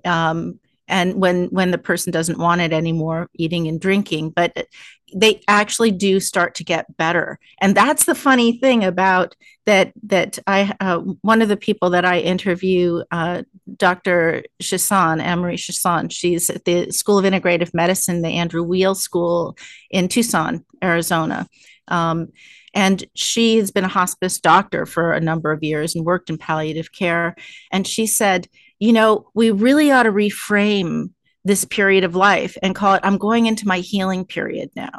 um, 0.03 0.59
and 0.89 1.21
when 1.21 1.45
when 1.47 1.71
the 1.71 1.77
person 1.77 2.11
doesn't 2.11 2.37
want 2.37 2.59
it 2.59 2.73
anymore, 2.73 3.29
eating 3.33 3.69
and 3.69 3.79
drinking, 3.79 4.31
but 4.31 4.67
they 5.13 5.41
actually 5.47 5.91
do 5.91 6.19
start 6.19 6.55
to 6.55 6.63
get 6.63 6.95
better 6.97 7.39
and 7.61 7.75
that's 7.75 8.05
the 8.05 8.15
funny 8.15 8.57
thing 8.57 8.83
about 8.83 9.35
that 9.65 9.91
that 10.03 10.39
i 10.47 10.73
uh, 10.79 10.99
one 11.21 11.41
of 11.41 11.49
the 11.49 11.57
people 11.57 11.89
that 11.89 12.05
i 12.05 12.19
interview 12.19 13.01
uh, 13.11 13.41
dr 13.77 14.43
Chiasson, 14.61 15.21
Anne-Marie 15.21 15.57
Chiasson, 15.57 16.11
she's 16.11 16.49
at 16.49 16.65
the 16.65 16.91
school 16.91 17.17
of 17.17 17.25
integrative 17.25 17.73
medicine 17.73 18.21
the 18.21 18.29
andrew 18.29 18.63
weil 18.63 18.95
school 18.95 19.57
in 19.89 20.07
tucson 20.07 20.65
arizona 20.83 21.47
Um, 21.87 22.29
and 22.73 23.03
she 23.15 23.57
has 23.57 23.71
been 23.71 23.83
a 23.83 23.89
hospice 23.89 24.39
doctor 24.39 24.85
for 24.85 25.13
a 25.13 25.19
number 25.19 25.51
of 25.51 25.63
years 25.63 25.95
and 25.95 26.05
worked 26.05 26.29
in 26.29 26.37
palliative 26.37 26.91
care. 26.91 27.35
And 27.71 27.87
she 27.87 28.05
said, 28.05 28.47
you 28.79 28.93
know, 28.93 29.29
we 29.33 29.51
really 29.51 29.91
ought 29.91 30.03
to 30.03 30.11
reframe 30.11 31.09
this 31.45 31.65
period 31.65 32.03
of 32.03 32.15
life 32.15 32.57
and 32.61 32.75
call 32.75 32.95
it, 32.95 33.01
I'm 33.03 33.17
going 33.17 33.45
into 33.45 33.67
my 33.67 33.79
healing 33.79 34.25
period 34.25 34.69
now. 34.75 34.91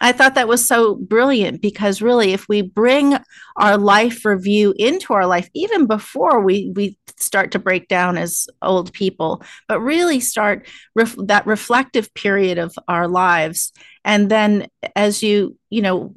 I 0.00 0.12
thought 0.12 0.34
that 0.34 0.48
was 0.48 0.66
so 0.66 0.94
brilliant 0.94 1.62
because 1.62 2.02
really, 2.02 2.32
if 2.32 2.48
we 2.48 2.62
bring 2.62 3.16
our 3.56 3.76
life 3.78 4.24
review 4.24 4.74
into 4.76 5.12
our 5.12 5.26
life, 5.26 5.48
even 5.54 5.86
before 5.86 6.40
we 6.40 6.72
we 6.74 6.98
start 7.16 7.52
to 7.52 7.58
break 7.58 7.88
down 7.88 8.16
as 8.16 8.46
old 8.62 8.92
people, 8.92 9.42
but 9.68 9.80
really 9.80 10.20
start 10.20 10.66
ref- 10.94 11.16
that 11.26 11.46
reflective 11.46 12.12
period 12.14 12.58
of 12.58 12.74
our 12.88 13.08
lives, 13.08 13.72
and 14.04 14.30
then 14.30 14.68
as 14.96 15.22
you 15.22 15.58
you 15.70 15.82
know 15.82 16.14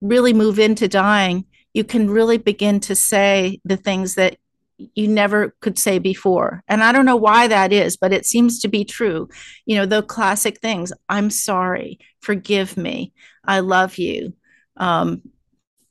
really 0.00 0.32
move 0.32 0.58
into 0.58 0.88
dying, 0.88 1.46
you 1.72 1.84
can 1.84 2.10
really 2.10 2.38
begin 2.38 2.80
to 2.80 2.94
say 2.94 3.60
the 3.64 3.76
things 3.76 4.14
that 4.14 4.36
you 4.78 5.08
never 5.08 5.54
could 5.60 5.78
say 5.78 5.98
before. 5.98 6.62
And 6.68 6.82
I 6.82 6.92
don't 6.92 7.06
know 7.06 7.16
why 7.16 7.48
that 7.48 7.72
is, 7.72 7.96
but 7.96 8.12
it 8.12 8.26
seems 8.26 8.60
to 8.60 8.68
be 8.68 8.84
true. 8.84 9.28
You 9.64 9.76
know, 9.76 9.86
the 9.86 10.02
classic 10.02 10.60
things 10.60 10.92
I'm 11.08 11.30
sorry, 11.30 11.98
forgive 12.20 12.76
me, 12.76 13.12
I 13.44 13.60
love 13.60 13.98
you. 13.98 14.34
Um, 14.76 15.22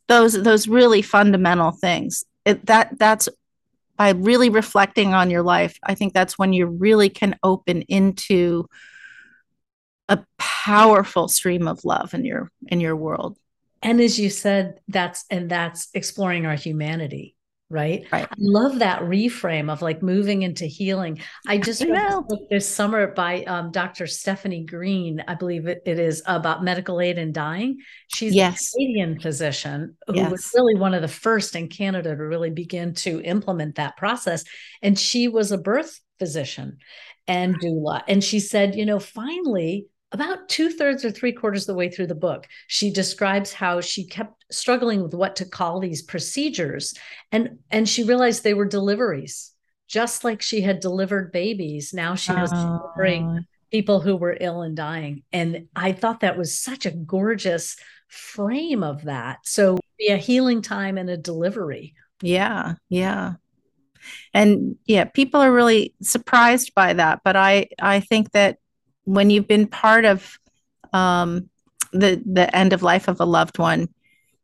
those 0.08 0.34
those 0.34 0.68
really 0.68 1.01
fundamental 1.01 1.72
things. 1.72 2.25
It, 2.46 2.65
that 2.68 3.00
that's 3.00 3.27
by 3.98 4.12
really 4.12 4.50
reflecting 4.50 5.13
on 5.13 5.32
your 5.32 5.42
life. 5.42 5.80
I 5.84 5.96
think 5.96 6.13
that's 6.13 6.38
when 6.38 6.54
you 6.54 6.68
really 6.68 7.10
can 7.10 7.36
open 7.42 7.82
into 7.84 8.68
a 10.10 10.20
powerful 10.38 11.27
stream 11.27 11.68
of 11.68 11.84
love 11.86 12.13
in 12.13 12.25
your 12.25 12.51
in 12.68 12.80
your 12.80 12.96
world. 12.96 13.38
And 13.82 14.00
as 14.00 14.20
you 14.20 14.30
said, 14.30 14.80
that's 14.88 15.25
and 15.32 15.50
that's 15.50 15.89
exploring 15.94 16.46
our 16.46 16.56
humanity 16.56 17.36
right? 17.69 18.05
Right. 18.12 18.25
I 18.25 18.36
love 18.38 18.79
that 18.79 19.01
reframe 19.01 19.72
of 19.72 19.81
like 19.81 20.03
moving 20.03 20.43
into 20.43 20.65
healing. 20.65 21.19
I 21.48 21.57
just 21.57 21.81
I 21.81 21.88
read 21.89 22.24
this 22.50 22.67
summer 22.67 23.07
by 23.07 23.43
um, 23.43 23.72
Dr. 23.72 24.05
Stefanie 24.05 24.67
Green, 24.67 25.24
I 25.27 25.34
believe 25.34 25.67
it, 25.67 25.81
it 25.86 25.98
is 25.98 26.22
about 26.27 26.63
medical 26.63 27.01
aid 27.01 27.17
and 27.17 27.34
dying. 27.34 27.77
She's 28.07 28.36
yes. 28.36 28.74
a 28.74 28.77
Canadian 28.77 29.19
physician 29.19 29.98
who 30.07 30.15
yes. 30.15 30.31
was 30.31 30.51
really 30.55 30.75
one 30.75 30.93
of 30.93 31.01
the 31.01 31.07
first 31.07 31.55
in 31.55 31.67
Canada 31.67 32.15
to 32.15 32.24
really 32.24 32.51
begin 32.51 32.93
to 32.95 33.22
implement 33.22 33.75
that 33.75 33.98
process. 33.98 34.43
And 34.81 34.98
she 34.98 35.27
was 35.27 35.51
a 35.51 35.57
birth 35.57 36.00
physician 36.19 36.77
and 37.27 37.60
doula. 37.60 38.03
And 38.07 38.24
she 38.24 38.39
said, 38.39 38.75
you 38.75 38.86
know, 38.86 39.00
finally 39.00 39.88
about 40.12 40.47
two 40.50 40.69
thirds 40.69 41.03
or 41.03 41.12
three 41.12 41.33
quarters 41.33 41.63
of 41.63 41.67
the 41.67 41.77
way 41.77 41.89
through 41.89 42.07
the 42.07 42.15
book, 42.15 42.47
she 42.67 42.91
describes 42.91 43.53
how 43.53 43.81
she 43.81 44.05
kept 44.05 44.45
struggling 44.51 45.01
with 45.01 45.13
what 45.13 45.35
to 45.38 45.45
call 45.45 45.79
these 45.79 46.01
procedures, 46.01 46.93
and 47.31 47.59
and 47.71 47.88
she 47.88 48.03
realized 48.03 48.43
they 48.43 48.53
were 48.53 48.65
deliveries, 48.65 49.51
just 49.88 50.24
like 50.24 50.41
she 50.41 50.62
had 50.62 50.79
delivered 50.79 51.31
babies. 51.31 51.93
Now 51.93 52.15
she 52.15 52.33
was 52.33 52.51
oh. 52.53 52.91
delivering 52.95 53.45
people 53.71 54.00
who 54.00 54.15
were 54.15 54.38
ill 54.39 54.62
and 54.62 54.75
dying, 54.75 55.24
and 55.33 55.67
I 55.75 55.91
thought 55.91 56.21
that 56.21 56.38
was 56.38 56.57
such 56.57 56.85
a 56.85 56.91
gorgeous 56.91 57.75
frame 58.07 58.83
of 58.83 59.03
that. 59.03 59.39
So 59.43 59.77
be 59.97 60.07
a 60.07 60.17
healing 60.17 60.62
time 60.62 60.97
and 60.97 61.09
a 61.09 61.17
delivery. 61.17 61.93
Yeah, 62.21 62.75
yeah 62.89 63.33
and 64.33 64.75
yeah 64.85 65.05
people 65.05 65.41
are 65.41 65.51
really 65.51 65.93
surprised 66.01 66.75
by 66.75 66.93
that 66.93 67.21
but 67.24 67.35
i 67.35 67.67
i 67.81 68.00
think 68.00 68.31
that 68.31 68.59
when 69.05 69.29
you've 69.29 69.47
been 69.47 69.67
part 69.67 70.05
of 70.05 70.38
um, 70.93 71.50
the 71.91 72.21
the 72.25 72.53
end 72.55 72.74
of 72.74 72.83
life 72.83 73.07
of 73.07 73.19
a 73.19 73.25
loved 73.25 73.57
one, 73.57 73.88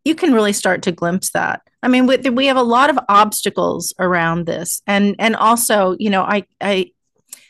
you 0.05 0.15
can 0.15 0.33
really 0.33 0.53
start 0.53 0.83
to 0.83 0.91
glimpse 0.91 1.31
that. 1.31 1.61
I 1.83 1.87
mean, 1.87 2.05
we, 2.05 2.17
we 2.29 2.45
have 2.47 2.57
a 2.57 2.63
lot 2.63 2.89
of 2.89 2.99
obstacles 3.09 3.93
around 3.99 4.45
this, 4.45 4.81
and 4.87 5.15
and 5.19 5.35
also, 5.35 5.95
you 5.99 6.09
know, 6.09 6.21
I 6.21 6.45
I 6.59 6.91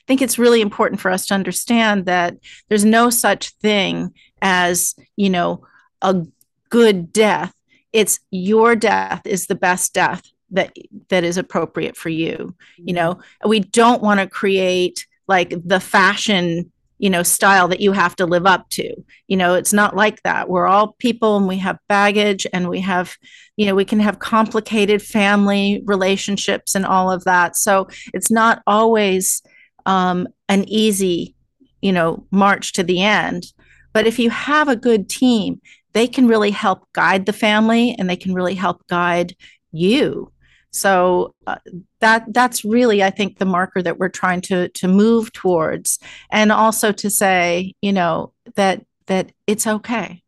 think 0.08 0.22
it's 0.22 0.40
really 0.40 0.62
important 0.62 1.00
for 1.00 1.12
us 1.12 1.28
to 1.28 1.34
understand 1.34 2.06
that 2.06 2.36
there's 2.70 2.86
no 2.86 3.10
such 3.10 3.50
thing 3.62 4.14
as 4.42 4.96
you 5.16 5.30
know 5.30 5.66
a 6.02 6.26
good 6.70 7.14
death. 7.14 7.54
It's 7.94 8.20
your 8.32 8.76
death 8.76 9.22
is 9.26 9.48
the 9.48 9.56
best 9.56 9.94
death 9.94 10.24
that 10.52 10.76
that 11.10 11.24
is 11.24 11.38
appropriate 11.38 11.98
for 11.98 12.10
you. 12.10 12.56
You 12.78 12.94
know, 12.94 13.20
we 13.46 13.60
don't 13.60 14.02
want 14.02 14.20
to 14.20 14.28
create 14.28 15.06
like 15.28 15.54
the 15.64 15.80
fashion 15.80 16.72
you 17.02 17.10
know 17.10 17.24
style 17.24 17.68
that 17.68 17.82
you 17.82 17.92
have 17.92 18.16
to 18.16 18.26
live 18.26 18.46
up 18.46 18.70
to. 18.70 18.94
You 19.28 19.38
know 19.38 19.56
it's 19.56 19.74
not 19.74 19.96
like 19.96 20.22
that. 20.24 20.50
We're 20.50 20.68
all 20.68 20.94
people 21.00 21.36
and 21.36 21.48
we 21.48 21.58
have 21.58 21.80
baggage 21.90 22.46
and 22.54 22.70
we 22.70 22.80
have 22.82 23.18
you 23.58 23.66
know 23.66 23.76
we 23.76 23.86
can 23.86 24.00
have 24.00 24.20
complicated 24.20 25.02
family 25.02 25.82
relationships 25.86 26.76
and 26.76 26.86
all 26.86 27.12
of 27.12 27.24
that. 27.24 27.58
So 27.58 27.88
it's 28.14 28.32
not 28.32 28.62
always 28.68 29.42
um, 29.86 30.28
an 30.48 30.64
easy 30.70 31.36
you 31.82 31.92
know 31.92 32.26
march 32.32 32.74
to 32.74 32.84
the 32.84 33.02
end. 33.02 33.52
But 33.94 34.08
if 34.08 34.20
you 34.20 34.30
have 34.30 34.70
a 34.70 34.76
good 34.76 35.10
team 35.10 35.60
they 35.94 36.08
can 36.08 36.26
really 36.26 36.52
help 36.52 36.88
guide 36.94 37.26
the 37.26 37.34
family 37.34 37.96
and 38.00 38.10
they 38.10 38.16
can 38.16 38.34
really 38.34 38.56
help 38.56 38.88
guide 38.88 39.36
you 39.74 40.31
so 40.72 41.36
uh, 41.46 41.58
that 42.00 42.34
that's 42.34 42.64
really, 42.64 43.04
I 43.04 43.10
think, 43.10 43.38
the 43.38 43.46
marker 43.46 43.82
that 43.82 44.00
we're 44.00 44.10
trying 44.10 44.42
to 44.42 44.70
to 44.70 44.88
move 44.88 45.34
towards, 45.34 46.00
and 46.32 46.52
also 46.52 46.92
to 46.94 47.10
say, 47.10 47.74
you 47.82 47.92
know, 47.92 48.34
that 48.56 48.86
that 49.08 49.32
it's 49.48 49.68
okay. 49.68 50.24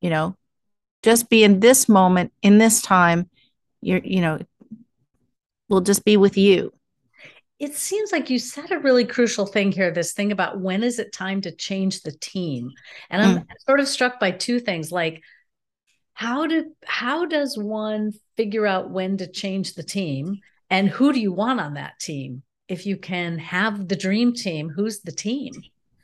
You 0.00 0.10
know, 0.10 0.36
just 1.02 1.30
be 1.30 1.44
in 1.44 1.60
this 1.60 1.88
moment, 1.88 2.32
in 2.42 2.58
this 2.58 2.82
time. 2.82 3.30
You're, 3.80 4.00
you 4.04 4.20
know, 4.20 4.38
we'll 5.68 5.80
just 5.80 6.04
be 6.04 6.16
with 6.16 6.36
you. 6.36 6.72
It 7.58 7.74
seems 7.74 8.12
like 8.12 8.30
you 8.30 8.38
said 8.38 8.70
a 8.70 8.78
really 8.78 9.04
crucial 9.04 9.46
thing 9.46 9.72
here. 9.72 9.90
This 9.90 10.12
thing 10.12 10.30
about 10.30 10.60
when 10.60 10.84
is 10.84 10.98
it 10.98 11.12
time 11.12 11.40
to 11.40 11.54
change 11.54 12.02
the 12.02 12.12
team, 12.12 12.70
and 13.08 13.22
I'm 13.22 13.38
mm. 13.38 13.46
sort 13.66 13.80
of 13.80 13.88
struck 13.88 14.20
by 14.20 14.30
two 14.30 14.60
things, 14.60 14.92
like 14.92 15.22
how 16.18 16.48
do 16.48 16.74
how 16.84 17.26
does 17.26 17.56
one 17.56 18.12
figure 18.36 18.66
out 18.66 18.90
when 18.90 19.18
to 19.18 19.28
change 19.28 19.74
the 19.74 19.84
team? 19.84 20.40
And 20.68 20.88
who 20.88 21.12
do 21.12 21.20
you 21.20 21.32
want 21.32 21.60
on 21.60 21.74
that 21.74 22.00
team? 22.00 22.42
If 22.66 22.86
you 22.86 22.96
can 22.96 23.38
have 23.38 23.86
the 23.86 23.94
dream 23.94 24.32
team 24.32 24.68
who's 24.68 24.98
the 24.98 25.12
team? 25.12 25.52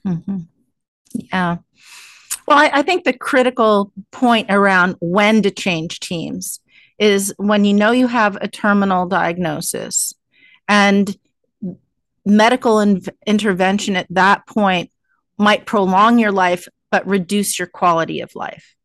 Mm-hmm. 0.06 0.38
yeah. 1.14 1.56
Well 2.46 2.58
I, 2.58 2.70
I 2.74 2.82
think 2.82 3.02
the 3.02 3.18
critical 3.18 3.90
point 4.12 4.52
around 4.52 4.94
when 5.00 5.42
to 5.42 5.50
change 5.50 5.98
teams 5.98 6.60
is 6.96 7.34
when 7.36 7.64
you 7.64 7.74
know 7.74 7.90
you 7.90 8.06
have 8.06 8.38
a 8.40 8.46
terminal 8.46 9.06
diagnosis 9.06 10.14
and 10.68 11.18
medical 12.24 12.78
in- 12.78 13.02
intervention 13.26 13.96
at 13.96 14.06
that 14.10 14.46
point 14.46 14.92
might 15.38 15.66
prolong 15.66 16.20
your 16.20 16.30
life 16.30 16.68
but 16.92 17.04
reduce 17.04 17.58
your 17.58 17.66
quality 17.66 18.20
of 18.20 18.32
life 18.36 18.76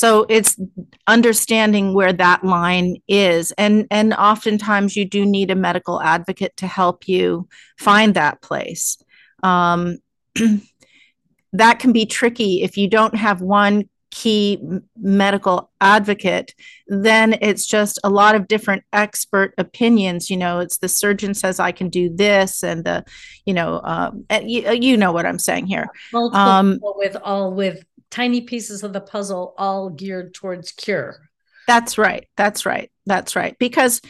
so 0.00 0.24
it's 0.30 0.58
understanding 1.06 1.92
where 1.92 2.14
that 2.14 2.42
line 2.42 2.96
is. 3.06 3.52
And 3.58 3.86
and 3.90 4.14
oftentimes 4.14 4.96
you 4.96 5.04
do 5.04 5.26
need 5.26 5.50
a 5.50 5.54
medical 5.54 6.00
advocate 6.00 6.56
to 6.56 6.66
help 6.66 7.06
you 7.06 7.46
find 7.78 8.14
that 8.14 8.40
place. 8.40 8.96
Um, 9.42 9.98
that 11.52 11.80
can 11.80 11.92
be 11.92 12.06
tricky. 12.06 12.62
If 12.62 12.78
you 12.78 12.88
don't 12.88 13.14
have 13.14 13.42
one 13.42 13.90
key 14.10 14.58
medical 14.98 15.70
advocate 15.80 16.52
then 16.88 17.38
it's 17.40 17.64
just 17.64 17.96
a 18.02 18.10
lot 18.10 18.34
of 18.34 18.48
different 18.48 18.82
expert 18.92 19.54
opinions. 19.56 20.28
You 20.30 20.36
know 20.36 20.58
it's 20.58 20.78
the 20.78 20.88
surgeon 20.88 21.32
says 21.34 21.60
i 21.60 21.70
can 21.70 21.90
do 21.90 22.10
this 22.12 22.64
and 22.64 22.84
the 22.84 23.04
you 23.44 23.54
know 23.54 23.80
um, 23.84 24.24
you, 24.42 24.68
you 24.72 24.96
know 24.96 25.12
what 25.12 25.26
i'm 25.26 25.38
saying 25.38 25.66
here. 25.66 25.86
Multiple 26.12 26.40
um, 26.40 26.78
with 26.82 27.16
all 27.22 27.52
with 27.52 27.84
tiny 28.10 28.40
pieces 28.40 28.82
of 28.82 28.92
the 28.92 29.00
puzzle 29.00 29.54
all 29.56 29.90
geared 29.90 30.34
towards 30.34 30.72
cure. 30.72 31.30
That's 31.66 31.98
right. 31.98 32.26
That's 32.36 32.66
right. 32.66 32.90
That's 33.06 33.36
right. 33.36 33.56
Because 33.58 34.00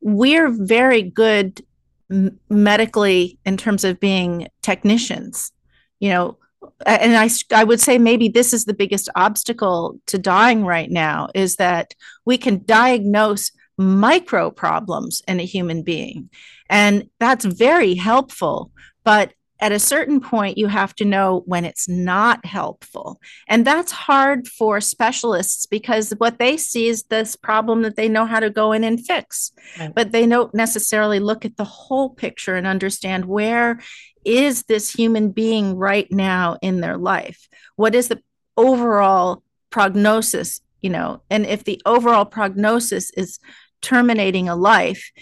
we're 0.00 0.48
very 0.48 1.02
good 1.02 1.64
m- 2.10 2.38
medically 2.48 3.38
in 3.44 3.56
terms 3.56 3.84
of 3.84 4.00
being 4.00 4.48
technicians, 4.62 5.52
you 6.00 6.10
know. 6.10 6.38
And 6.86 7.16
I, 7.16 7.28
I 7.54 7.64
would 7.64 7.80
say 7.80 7.98
maybe 7.98 8.28
this 8.28 8.52
is 8.52 8.64
the 8.64 8.74
biggest 8.74 9.08
obstacle 9.14 9.98
to 10.06 10.18
dying 10.18 10.64
right 10.64 10.90
now 10.90 11.28
is 11.34 11.56
that 11.56 11.94
we 12.24 12.38
can 12.38 12.64
diagnose 12.64 13.50
micro 13.76 14.50
problems 14.50 15.22
in 15.26 15.40
a 15.40 15.44
human 15.44 15.82
being. 15.82 16.30
And 16.70 17.08
that's 17.18 17.44
very 17.44 17.94
helpful. 17.94 18.70
But 19.04 19.32
at 19.62 19.70
a 19.70 19.78
certain 19.78 20.20
point, 20.20 20.58
you 20.58 20.66
have 20.66 20.92
to 20.96 21.04
know 21.04 21.44
when 21.46 21.64
it's 21.64 21.88
not 21.88 22.44
helpful. 22.44 23.20
And 23.46 23.64
that's 23.64 23.92
hard 23.92 24.48
for 24.48 24.80
specialists 24.80 25.66
because 25.66 26.10
what 26.18 26.40
they 26.40 26.56
see 26.56 26.88
is 26.88 27.04
this 27.04 27.36
problem 27.36 27.82
that 27.82 27.94
they 27.94 28.08
know 28.08 28.26
how 28.26 28.40
to 28.40 28.50
go 28.50 28.72
in 28.72 28.82
and 28.82 29.00
fix, 29.06 29.52
right. 29.78 29.94
but 29.94 30.10
they 30.10 30.26
don't 30.26 30.52
necessarily 30.52 31.20
look 31.20 31.44
at 31.44 31.56
the 31.56 31.64
whole 31.64 32.10
picture 32.10 32.56
and 32.56 32.66
understand 32.66 33.24
where 33.24 33.80
is 34.24 34.64
this 34.64 34.92
human 34.92 35.30
being 35.30 35.76
right 35.76 36.10
now 36.10 36.58
in 36.60 36.80
their 36.80 36.96
life? 36.96 37.48
What 37.76 37.94
is 37.94 38.08
the 38.08 38.20
overall 38.56 39.44
prognosis, 39.70 40.60
you 40.80 40.90
know, 40.90 41.22
and 41.30 41.46
if 41.46 41.62
the 41.62 41.80
overall 41.86 42.24
prognosis 42.24 43.10
is 43.10 43.38
terminating 43.80 44.48
a 44.48 44.56
life, 44.56 45.12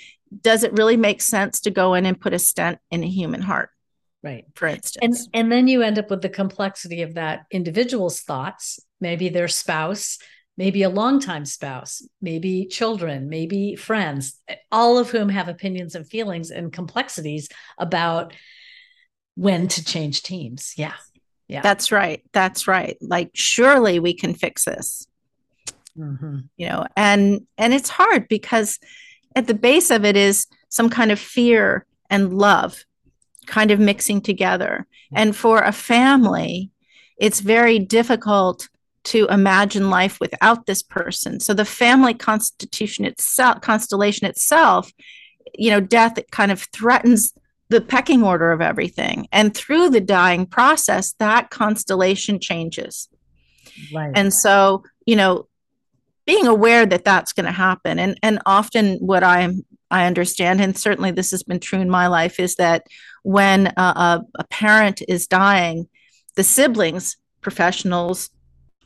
does 0.41 0.63
it 0.63 0.73
really 0.73 0.97
make 0.97 1.21
sense 1.21 1.61
to 1.61 1.71
go 1.71 1.93
in 1.93 2.07
and 2.07 2.19
put 2.19 2.33
a 2.33 2.39
stent 2.39 2.79
in 2.91 3.05
a 3.05 3.09
human 3.09 3.43
heart? 3.43 3.69
Right. 4.23 4.45
For 4.55 4.69
instance. 4.69 5.29
And 5.33 5.35
and 5.35 5.53
then 5.53 5.67
you 5.67 5.83
end 5.83 5.99
up 5.99 6.11
with 6.11 6.23
the 6.23 6.29
complexity 6.29 7.03
of 7.03 7.15
that 7.15 7.47
individual's 7.51 8.21
thoughts, 8.21 8.79
maybe 9.01 9.29
their 9.29 9.49
spouse, 9.49 10.19
maybe 10.57 10.83
a 10.83 10.91
longtime 10.91 11.47
spouse, 11.47 12.07
maybe 12.21 12.67
children, 12.67 13.31
maybe 13.31 13.77
friends, 13.77 14.39
all 14.71 14.99
of 14.99 15.11
whom 15.11 15.31
have 15.31 15.49
opinions 15.49 15.95
and 15.95 16.07
feelings 16.07 16.51
and 16.51 16.73
complexities 16.73 17.49
about 17.79 18.35
when 19.37 19.69
to 19.69 19.83
change 19.83 20.23
teams. 20.23 20.75
Yeah. 20.77 20.95
Yeah. 21.49 21.63
That's 21.63 21.91
right. 21.91 22.23
That's 22.33 22.69
right. 22.69 22.99
Like 23.01 23.31
surely 23.33 23.99
we 24.01 24.13
can 24.13 24.35
fix 24.35 24.67
this. 24.67 25.07
Mm-hmm. 25.97 26.41
You 26.59 26.69
know, 26.69 26.87
and 26.97 27.47
and 27.57 27.73
it's 27.73 27.89
hard 27.89 28.29
because 28.29 28.79
at 29.35 29.47
the 29.47 29.55
base 29.55 29.91
of 29.91 30.05
it 30.05 30.17
is 30.17 30.47
some 30.69 30.91
kind 30.91 31.11
of 31.11 31.19
fear 31.19 31.87
and 32.11 32.35
love 32.35 32.85
kind 33.51 33.71
of 33.71 33.81
mixing 33.81 34.21
together. 34.21 34.87
Mm-hmm. 35.07 35.17
And 35.17 35.37
for 35.37 35.61
a 35.61 35.73
family, 35.73 36.71
it's 37.19 37.41
very 37.41 37.79
difficult 37.79 38.69
to 39.03 39.27
imagine 39.27 39.91
life 39.91 40.21
without 40.21 40.67
this 40.67 40.83
person. 40.83 41.41
So 41.41 41.53
the 41.53 41.65
family 41.65 42.15
constitution 42.15 43.05
itself, 43.05 43.61
constellation 43.61 44.27
itself, 44.27 44.93
you 45.55 45.71
know, 45.71 45.81
death 45.81 46.17
kind 46.31 46.53
of 46.53 46.63
threatens 46.73 47.33
the 47.71 47.81
pecking 47.81 48.23
order 48.23 48.53
of 48.53 48.61
everything. 48.61 49.27
And 49.33 49.55
through 49.55 49.91
the 49.91 50.01
dying 50.01 50.47
process, 50.47 51.15
that 51.19 51.51
constellation 51.51 52.39
changes. 52.41 53.09
Right. 53.93 54.13
And 54.15 54.33
so, 54.33 54.85
you 55.07 55.17
know, 55.17 55.49
being 56.27 56.47
aware 56.47 56.87
that 56.87 57.05
that's 57.05 57.33
going 57.33 57.47
to 57.47 57.53
happen 57.53 57.99
and 57.99 58.17
and 58.23 58.41
often 58.47 58.99
what 58.99 59.25
i'm 59.25 59.65
i 59.91 60.07
understand 60.07 60.61
and 60.61 60.77
certainly 60.77 61.11
this 61.11 61.31
has 61.31 61.43
been 61.43 61.61
true 61.61 61.81
in 61.81 61.91
my 61.91 62.07
life 62.07 62.41
is 62.41 62.57
that 62.57 62.87
when 63.23 63.67
a, 63.77 64.23
a 64.37 64.45
parent 64.51 65.03
is 65.09 65.27
dying 65.27 65.89
the 66.37 66.45
siblings 66.45 67.17
professionals 67.41 68.31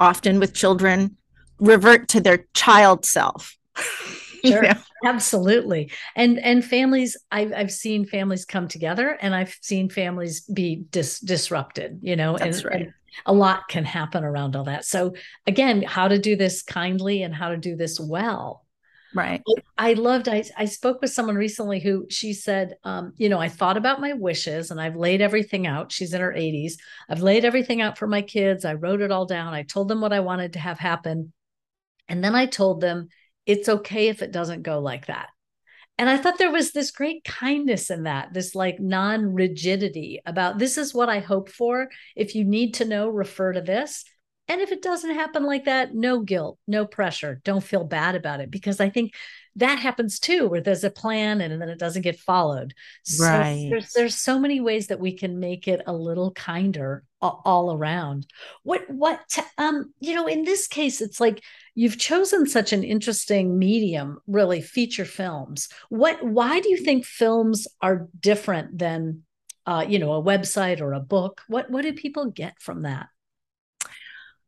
often 0.01 0.41
with 0.41 0.55
children 0.55 1.17
revert 1.59 2.09
to 2.09 2.21
their 2.21 2.47
child 2.55 3.05
self 3.05 3.57
Sure. 4.45 4.65
Yeah. 4.65 4.79
Absolutely. 5.05 5.91
And 6.17 6.39
and 6.39 6.65
families, 6.65 7.17
I've 7.31 7.53
I've 7.53 7.73
seen 7.73 8.05
families 8.05 8.45
come 8.45 8.69
together 8.69 9.17
and 9.21 9.35
I've 9.35 9.57
seen 9.61 9.89
families 9.89 10.41
be 10.43 10.85
dis- 10.91 11.21
disrupted, 11.21 12.01
you 12.03 12.17
know, 12.17 12.37
That's 12.37 12.59
and, 12.59 12.67
right. 12.67 12.81
and 12.83 12.93
a 13.27 13.33
lot 13.33 13.69
can 13.69 13.85
happen 13.85 14.25
around 14.25 14.57
all 14.57 14.65
that. 14.65 14.85
So 14.85 15.15
again, 15.47 15.83
how 15.83 16.09
to 16.09 16.19
do 16.19 16.37
this 16.37 16.63
kindly 16.63 17.23
and 17.23 17.35
how 17.35 17.51
to 17.51 17.57
do 17.57 17.77
this 17.77 18.01
well. 18.01 18.64
Right. 19.15 19.43
I, 19.79 19.93
loved 19.93 20.29
I 20.29 20.43
I 20.57 20.65
spoke 20.65 21.01
with 21.01 21.11
someone 21.11 21.37
recently 21.37 21.79
who 21.79 22.07
she 22.11 22.33
said, 22.33 22.75
um, 22.83 23.13
you 23.17 23.29
know, 23.29 23.39
I 23.39 23.49
thought 23.49 23.77
about 23.77 24.01
my 24.01 24.13
wishes 24.13 24.71
and 24.71 24.81
I've 24.81 24.97
laid 24.97 25.21
everything 25.21 25.67
out. 25.67 25.93
She's 25.93 26.13
in 26.15 26.21
her 26.21 26.33
80s. 26.33 26.75
I've 27.09 27.23
laid 27.23 27.45
everything 27.45 27.81
out 27.81 27.97
for 27.97 28.09
my 28.09 28.23
kids. 28.23 28.65
I 28.65 28.75
wrote 28.75 29.01
it 29.01 29.13
all 29.13 29.27
down. 29.27 29.55
I 29.55 29.63
told 29.63 29.89
them 29.89 30.01
what 30.01 30.13
I 30.13 30.21
wanted 30.21 30.55
to 30.55 30.59
have 30.59 30.79
happen. 30.79 31.33
And 32.09 32.25
then 32.25 32.35
I 32.35 32.47
told 32.47 32.81
them 32.81 33.09
it's 33.47 33.69
okay 33.69 34.09
if 34.09 34.21
it 34.21 34.33
doesn't 34.33 34.63
go 34.63 34.81
like 34.81 35.07
that. 35.07 35.29
And 35.97 36.11
I 36.11 36.17
thought 36.17 36.39
there 36.39 36.51
was 36.51 36.73
this 36.73 36.91
great 36.91 37.23
kindness 37.25 37.89
in 37.89 38.03
that, 38.05 38.35
this 38.35 38.55
like 38.55 38.81
non 38.81 39.33
rigidity 39.33 40.21
about 40.27 40.59
this 40.59 40.77
is 40.77 40.93
what 40.93 41.09
I 41.09 41.21
hope 41.21 41.49
for. 41.49 41.89
If 42.17 42.35
you 42.35 42.45
need 42.45 42.75
to 42.75 42.85
know, 42.85 43.09
refer 43.09 43.53
to 43.53 43.61
this. 43.61 44.05
And 44.47 44.61
if 44.61 44.73
it 44.73 44.83
doesn't 44.83 45.15
happen 45.15 45.45
like 45.45 45.65
that, 45.65 45.95
no 45.95 46.21
guilt, 46.21 46.59
no 46.67 46.85
pressure. 46.85 47.41
Don't 47.45 47.65
feel 47.65 47.85
bad 47.85 48.15
about 48.15 48.41
it 48.41 48.51
because 48.51 48.79
I 48.79 48.91
think 48.91 49.15
that 49.57 49.79
happens 49.79 50.19
too, 50.19 50.49
where 50.49 50.61
there's 50.61 50.85
a 50.85 50.91
plan 50.91 51.41
and 51.41 51.63
then 51.63 51.69
it 51.69 51.79
doesn't 51.79 52.03
get 52.03 52.19
followed. 52.19 52.75
So 53.05 53.25
right. 53.25 53.69
There's, 53.71 53.93
there's 53.93 54.15
so 54.17 54.39
many 54.39 54.61
ways 54.61 54.89
that 54.89 55.01
we 55.01 55.17
can 55.17 55.39
make 55.41 55.67
it 55.67 55.81
a 55.87 55.95
little 55.95 56.33
kinder 56.33 57.05
all 57.23 57.73
around. 57.75 58.27
What, 58.65 58.83
what, 58.91 59.39
um, 59.57 59.95
you 60.01 60.15
know, 60.15 60.27
in 60.27 60.45
this 60.45 60.67
case, 60.67 61.01
it's 61.01 61.21
like 61.21 61.43
you've 61.75 61.99
chosen 61.99 62.47
such 62.47 62.75
an 62.75 62.85
interesting 62.85 63.59
medium, 63.59 64.19
really 64.27 64.61
feature 64.61 65.07
films. 65.07 65.69
What, 65.89 66.23
why 66.23 66.61
do 66.61 66.69
you 66.69 66.77
think 66.77 67.07
films 67.07 67.67
are 67.81 68.09
different 68.21 68.77
than, 68.77 69.23
uh, 69.65 69.87
you 69.89 69.99
know, 69.99 70.13
a 70.13 70.23
website 70.23 70.83
or 70.83 70.93
a 70.93 71.01
book? 71.01 71.41
What, 71.49 71.71
what 71.71 71.83
do 71.83 71.95
people 71.95 72.27
get 72.31 72.61
from 72.61 72.83
that? 72.83 73.07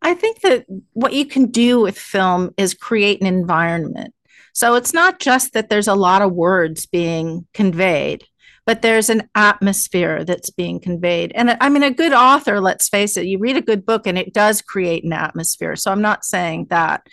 I 0.07 0.14
think 0.14 0.40
that 0.42 0.66
what 0.92 1.14
you 1.14 1.27
can 1.27 1.47
do 1.47 1.81
with 1.81 1.99
film 1.99 2.55
is 2.57 2.75
create 2.75 3.21
an 3.21 3.27
environment. 3.27 4.14
So 4.53 4.77
it's 4.77 4.95
not 4.95 5.19
just 5.19 5.53
that 5.55 5.69
there's 5.69 5.88
a 5.88 5.97
lot 5.97 6.23
of 6.23 6.33
words 6.33 6.87
being 6.87 7.45
conveyed, 7.53 8.23
but 8.66 8.83
there's 8.83 9.11
an 9.11 9.29
atmosphere 9.35 10.25
that's 10.25 10.51
being 10.51 10.79
conveyed. 10.79 11.33
And 11.35 11.57
I 11.61 11.69
mean, 11.69 11.83
a 11.83 11.90
good 11.90 12.12
author, 12.12 12.61
let's 12.61 12.88
face 12.88 13.16
it, 13.16 13.27
you 13.27 13.40
read 13.40 13.57
a 13.57 13.61
good 13.61 13.85
book 13.85 14.07
and 14.07 14.16
it 14.16 14.33
does 14.33 14.62
create 14.62 15.03
an 15.03 15.12
atmosphere. 15.12 15.75
So 15.75 15.90
I'm 15.90 16.03
not 16.03 16.25
saying 16.25 16.69
that, 16.71 17.05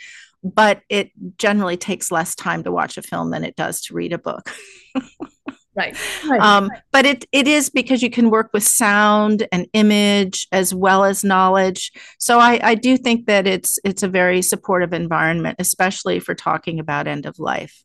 but 0.43 0.81
it 0.87 1.09
generally 1.39 1.77
takes 1.77 2.11
less 2.11 2.35
time 2.35 2.61
to 2.61 2.71
watch 2.71 2.99
a 2.99 3.01
film 3.01 3.31
than 3.31 3.43
it 3.43 3.55
does 3.55 3.81
to 3.85 3.95
read 3.95 4.13
a 4.13 4.19
book. 4.19 4.51
Right. 5.75 5.95
Um, 6.39 6.69
but 6.91 7.05
it 7.05 7.25
it 7.31 7.47
is 7.47 7.69
because 7.69 8.03
you 8.03 8.09
can 8.09 8.29
work 8.29 8.51
with 8.53 8.63
sound 8.63 9.47
and 9.51 9.67
image 9.73 10.47
as 10.51 10.73
well 10.73 11.03
as 11.03 11.23
knowledge. 11.23 11.91
So 12.19 12.39
I, 12.39 12.59
I 12.63 12.75
do 12.75 12.97
think 12.97 13.25
that 13.25 13.47
it's 13.47 13.79
it's 13.83 14.03
a 14.03 14.07
very 14.07 14.41
supportive 14.41 14.93
environment, 14.93 15.57
especially 15.59 16.19
for 16.19 16.35
talking 16.35 16.79
about 16.79 17.07
end 17.07 17.25
of 17.25 17.39
life. 17.39 17.83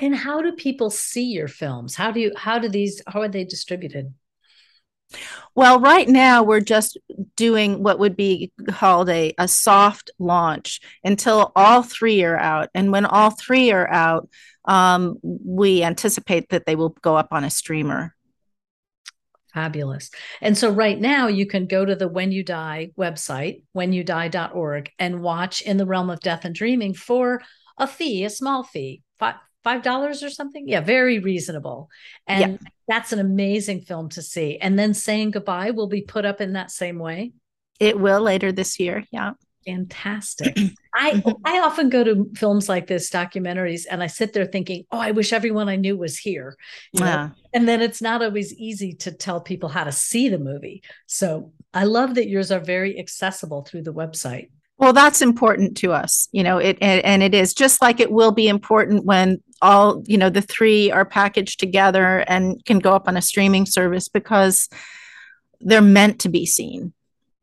And 0.00 0.14
how 0.14 0.42
do 0.42 0.52
people 0.52 0.90
see 0.90 1.24
your 1.24 1.48
films? 1.48 1.94
How 1.94 2.10
do 2.10 2.20
you 2.20 2.32
how 2.36 2.58
do 2.58 2.68
these 2.68 3.00
how 3.06 3.20
are 3.20 3.28
they 3.28 3.44
distributed? 3.44 4.12
Well, 5.54 5.78
right 5.78 6.08
now 6.08 6.42
we're 6.42 6.60
just 6.60 6.98
doing 7.36 7.82
what 7.82 7.98
would 7.98 8.16
be 8.16 8.52
called 8.68 9.08
a, 9.08 9.34
a 9.38 9.46
soft 9.46 10.10
launch 10.18 10.80
until 11.04 11.52
all 11.54 11.82
three 11.82 12.24
are 12.24 12.38
out. 12.38 12.70
And 12.74 12.90
when 12.90 13.06
all 13.06 13.30
three 13.30 13.70
are 13.70 13.88
out, 13.88 14.28
um, 14.64 15.18
we 15.22 15.84
anticipate 15.84 16.48
that 16.48 16.66
they 16.66 16.74
will 16.74 16.90
go 17.02 17.16
up 17.16 17.28
on 17.30 17.44
a 17.44 17.50
streamer. 17.50 18.14
Fabulous. 19.52 20.10
And 20.40 20.58
so 20.58 20.70
right 20.70 21.00
now 21.00 21.28
you 21.28 21.46
can 21.46 21.66
go 21.66 21.84
to 21.84 21.94
the 21.94 22.08
When 22.08 22.32
You 22.32 22.42
Die 22.42 22.90
website, 22.98 23.62
whenyouDie.org, 23.76 24.90
and 24.98 25.22
watch 25.22 25.62
In 25.62 25.76
the 25.76 25.86
Realm 25.86 26.10
of 26.10 26.18
Death 26.18 26.44
and 26.44 26.54
Dreaming 26.54 26.94
for 26.94 27.40
a 27.78 27.86
fee, 27.86 28.24
a 28.24 28.30
small 28.30 28.64
fee, 28.64 29.02
five 29.20 29.36
five 29.64 29.82
dollars 29.82 30.22
or 30.22 30.30
something. 30.30 30.68
Yeah, 30.68 30.80
very 30.80 31.18
reasonable. 31.18 31.88
And 32.26 32.52
yeah. 32.52 32.68
that's 32.86 33.12
an 33.12 33.18
amazing 33.18 33.80
film 33.80 34.10
to 34.10 34.22
see. 34.22 34.58
And 34.58 34.78
then 34.78 34.94
saying 34.94 35.32
goodbye 35.32 35.72
will 35.72 35.88
be 35.88 36.02
put 36.02 36.24
up 36.24 36.40
in 36.40 36.52
that 36.52 36.70
same 36.70 36.98
way. 36.98 37.32
It 37.80 37.98
will 37.98 38.20
later 38.20 38.52
this 38.52 38.78
year. 38.78 39.04
Yeah 39.10 39.32
fantastic. 39.64 40.56
I 40.94 41.22
I 41.44 41.60
often 41.60 41.88
go 41.88 42.04
to 42.04 42.30
films 42.34 42.68
like 42.68 42.86
this, 42.86 43.10
documentaries, 43.10 43.84
and 43.90 44.02
I 44.02 44.06
sit 44.06 44.32
there 44.32 44.46
thinking, 44.46 44.84
"Oh, 44.90 44.98
I 44.98 45.10
wish 45.10 45.32
everyone 45.32 45.68
I 45.68 45.76
knew 45.76 45.96
was 45.96 46.18
here." 46.18 46.56
yeah. 46.92 47.30
And 47.52 47.68
then 47.68 47.82
it's 47.82 48.02
not 48.02 48.22
always 48.22 48.54
easy 48.54 48.94
to 48.94 49.12
tell 49.12 49.40
people 49.40 49.68
how 49.68 49.84
to 49.84 49.92
see 49.92 50.28
the 50.28 50.38
movie. 50.38 50.82
So 51.06 51.52
I 51.72 51.84
love 51.84 52.16
that 52.16 52.28
yours 52.28 52.50
are 52.50 52.60
very 52.60 52.98
accessible 52.98 53.62
through 53.62 53.82
the 53.82 53.94
website. 53.94 54.50
Well, 54.76 54.92
that's 54.92 55.22
important 55.22 55.76
to 55.78 55.92
us, 55.92 56.28
you 56.32 56.42
know. 56.42 56.58
It 56.58 56.78
and, 56.80 57.04
and 57.04 57.22
it 57.22 57.34
is 57.34 57.54
just 57.54 57.80
like 57.80 58.00
it 58.00 58.10
will 58.10 58.32
be 58.32 58.48
important 58.48 59.04
when 59.04 59.40
all 59.62 60.02
you 60.06 60.18
know 60.18 60.30
the 60.30 60.42
three 60.42 60.90
are 60.90 61.04
packaged 61.04 61.60
together 61.60 62.24
and 62.26 62.64
can 62.64 62.80
go 62.80 62.92
up 62.92 63.06
on 63.06 63.16
a 63.16 63.22
streaming 63.22 63.66
service 63.66 64.08
because 64.08 64.68
they're 65.60 65.80
meant 65.80 66.20
to 66.20 66.28
be 66.28 66.44
seen 66.44 66.92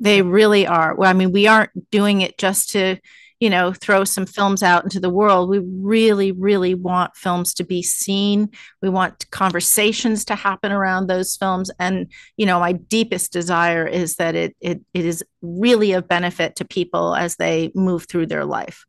they 0.01 0.23
really 0.23 0.65
are. 0.65 0.95
Well, 0.95 1.09
I 1.09 1.13
mean, 1.13 1.31
we 1.31 1.47
aren't 1.47 1.91
doing 1.91 2.21
it 2.21 2.37
just 2.37 2.71
to, 2.71 2.97
you 3.41 3.49
know, 3.49 3.73
throw 3.73 4.03
some 4.03 4.27
films 4.27 4.61
out 4.61 4.83
into 4.83 4.99
the 4.99 5.09
world. 5.09 5.49
We 5.49 5.59
really, 5.59 6.31
really 6.31 6.75
want 6.75 7.17
films 7.17 7.55
to 7.55 7.63
be 7.63 7.81
seen. 7.81 8.51
We 8.83 8.89
want 8.89 9.29
conversations 9.31 10.23
to 10.25 10.35
happen 10.35 10.71
around 10.71 11.07
those 11.07 11.35
films. 11.35 11.71
And, 11.79 12.11
you 12.37 12.45
know, 12.45 12.59
my 12.59 12.73
deepest 12.73 13.33
desire 13.33 13.87
is 13.87 14.15
that 14.17 14.35
it 14.35 14.55
it, 14.61 14.81
it 14.93 15.05
is 15.05 15.23
really 15.41 15.93
of 15.93 16.07
benefit 16.07 16.55
to 16.57 16.65
people 16.65 17.15
as 17.15 17.35
they 17.37 17.71
move 17.73 18.05
through 18.05 18.27
their 18.27 18.45
life. 18.45 18.85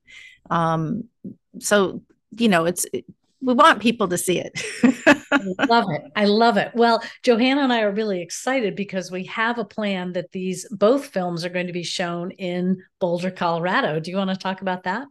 Um, 0.50 1.04
so, 1.58 2.02
you 2.36 2.48
know, 2.48 2.66
it's 2.66 2.84
we 3.42 3.54
want 3.54 3.80
people 3.80 4.08
to 4.08 4.18
see 4.18 4.38
it. 4.38 4.62
I 5.32 5.64
love 5.66 5.90
it. 5.90 6.02
I 6.14 6.24
love 6.26 6.56
it. 6.56 6.70
Well, 6.74 7.02
Johanna 7.22 7.62
and 7.62 7.72
I 7.72 7.82
are 7.82 7.90
really 7.90 8.22
excited 8.22 8.76
because 8.76 9.10
we 9.10 9.24
have 9.24 9.58
a 9.58 9.64
plan 9.64 10.12
that 10.12 10.30
these 10.32 10.66
both 10.70 11.06
films 11.06 11.44
are 11.44 11.48
going 11.50 11.66
to 11.66 11.72
be 11.72 11.82
shown 11.82 12.30
in 12.32 12.82
Boulder, 13.00 13.30
Colorado. 13.30 13.98
Do 13.98 14.10
you 14.10 14.16
want 14.16 14.30
to 14.30 14.36
talk 14.36 14.62
about 14.62 14.84
that? 14.84 15.06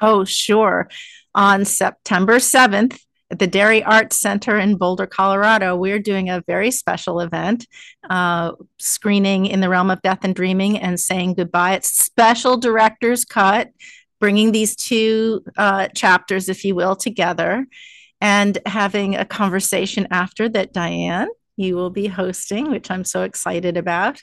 Oh, 0.00 0.24
sure. 0.24 0.88
On 1.34 1.64
September 1.64 2.36
7th, 2.36 2.98
at 3.30 3.38
the 3.38 3.46
Dairy 3.46 3.82
Arts 3.82 4.20
Center 4.20 4.58
in 4.58 4.76
Boulder, 4.76 5.06
Colorado, 5.06 5.74
we're 5.74 5.98
doing 5.98 6.28
a 6.28 6.42
very 6.46 6.70
special 6.70 7.20
event, 7.20 7.66
uh, 8.10 8.52
screening 8.78 9.46
In 9.46 9.60
the 9.60 9.70
Realm 9.70 9.90
of 9.90 10.02
Death 10.02 10.18
and 10.22 10.34
Dreaming 10.34 10.78
and 10.78 11.00
saying 11.00 11.34
goodbye. 11.34 11.72
It's 11.72 11.88
special 11.88 12.58
director's 12.58 13.24
cut, 13.24 13.70
bringing 14.22 14.52
these 14.52 14.76
two 14.76 15.42
uh, 15.56 15.88
chapters, 15.88 16.48
if 16.48 16.64
you 16.64 16.76
will, 16.76 16.94
together 16.94 17.66
and 18.20 18.56
having 18.66 19.16
a 19.16 19.24
conversation 19.24 20.06
after 20.12 20.48
that, 20.48 20.72
Diane, 20.72 21.26
you 21.56 21.74
will 21.74 21.90
be 21.90 22.06
hosting, 22.06 22.70
which 22.70 22.88
I'm 22.88 23.02
so 23.02 23.24
excited 23.24 23.76
about. 23.76 24.22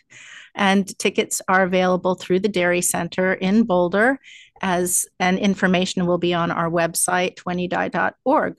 And 0.55 0.87
tickets 0.99 1.41
are 1.49 1.63
available 1.63 2.15
through 2.15 2.39
the 2.39 2.47
Dairy 2.47 2.81
Center 2.81 3.33
in 3.33 3.63
Boulder 3.63 4.21
as 4.61 5.05
and 5.19 5.37
information 5.37 6.05
will 6.05 6.17
be 6.17 6.33
on 6.33 6.49
our 6.49 6.69
website, 6.69 7.39
whenyoudie.org. 7.39 8.55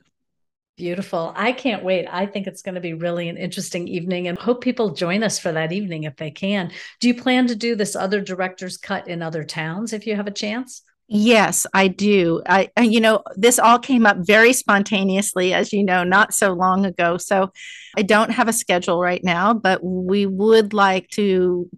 Beautiful. 0.77 1.33
I 1.35 1.53
can't 1.53 1.83
wait. 1.83 2.07
I 2.07 2.27
think 2.27 2.49
it's 2.49 2.61
going 2.61 2.75
to 2.75 2.83
be 2.83 2.93
really 2.93 3.31
an 3.31 3.39
interesting 3.39 3.89
evening 3.89 4.29
and 4.29 4.37
hope 4.37 4.61
people 4.61 4.91
join 4.91 5.23
us 5.23 5.39
for 5.39 5.53
that 5.53 5.73
evening 5.73 6.05
if 6.05 6.17
they 6.17 6.31
can. 6.31 6.71
Do 7.01 7.09
you 7.09 7.15
plan 7.15 7.47
to 7.47 7.55
do 7.55 7.77
this 7.77 7.97
other 7.97 8.21
director's 8.21 8.77
cut 8.77 9.09
in 9.09 9.23
other 9.23 9.43
towns 9.43 9.95
if 9.95 10.07
you 10.07 10.17
have 10.17 10.27
a 10.27 10.31
chance? 10.31 10.83
Yes, 11.13 11.67
I 11.75 11.89
do. 11.89 12.41
I, 12.47 12.71
you 12.81 13.01
know, 13.01 13.25
this 13.35 13.59
all 13.59 13.81
came 13.81 14.07
up 14.07 14.19
very 14.21 14.53
spontaneously, 14.53 15.53
as 15.53 15.73
you 15.73 15.83
know, 15.83 16.05
not 16.05 16.33
so 16.33 16.53
long 16.53 16.87
ago. 16.87 17.17
So 17.17 17.51
I 17.97 18.03
don't 18.03 18.31
have 18.31 18.47
a 18.47 18.53
schedule 18.53 19.01
right 19.01 19.23
now, 19.25 19.53
but 19.53 19.83
we 19.83 20.25
would 20.25 20.73
like 20.73 21.09
to, 21.11 21.69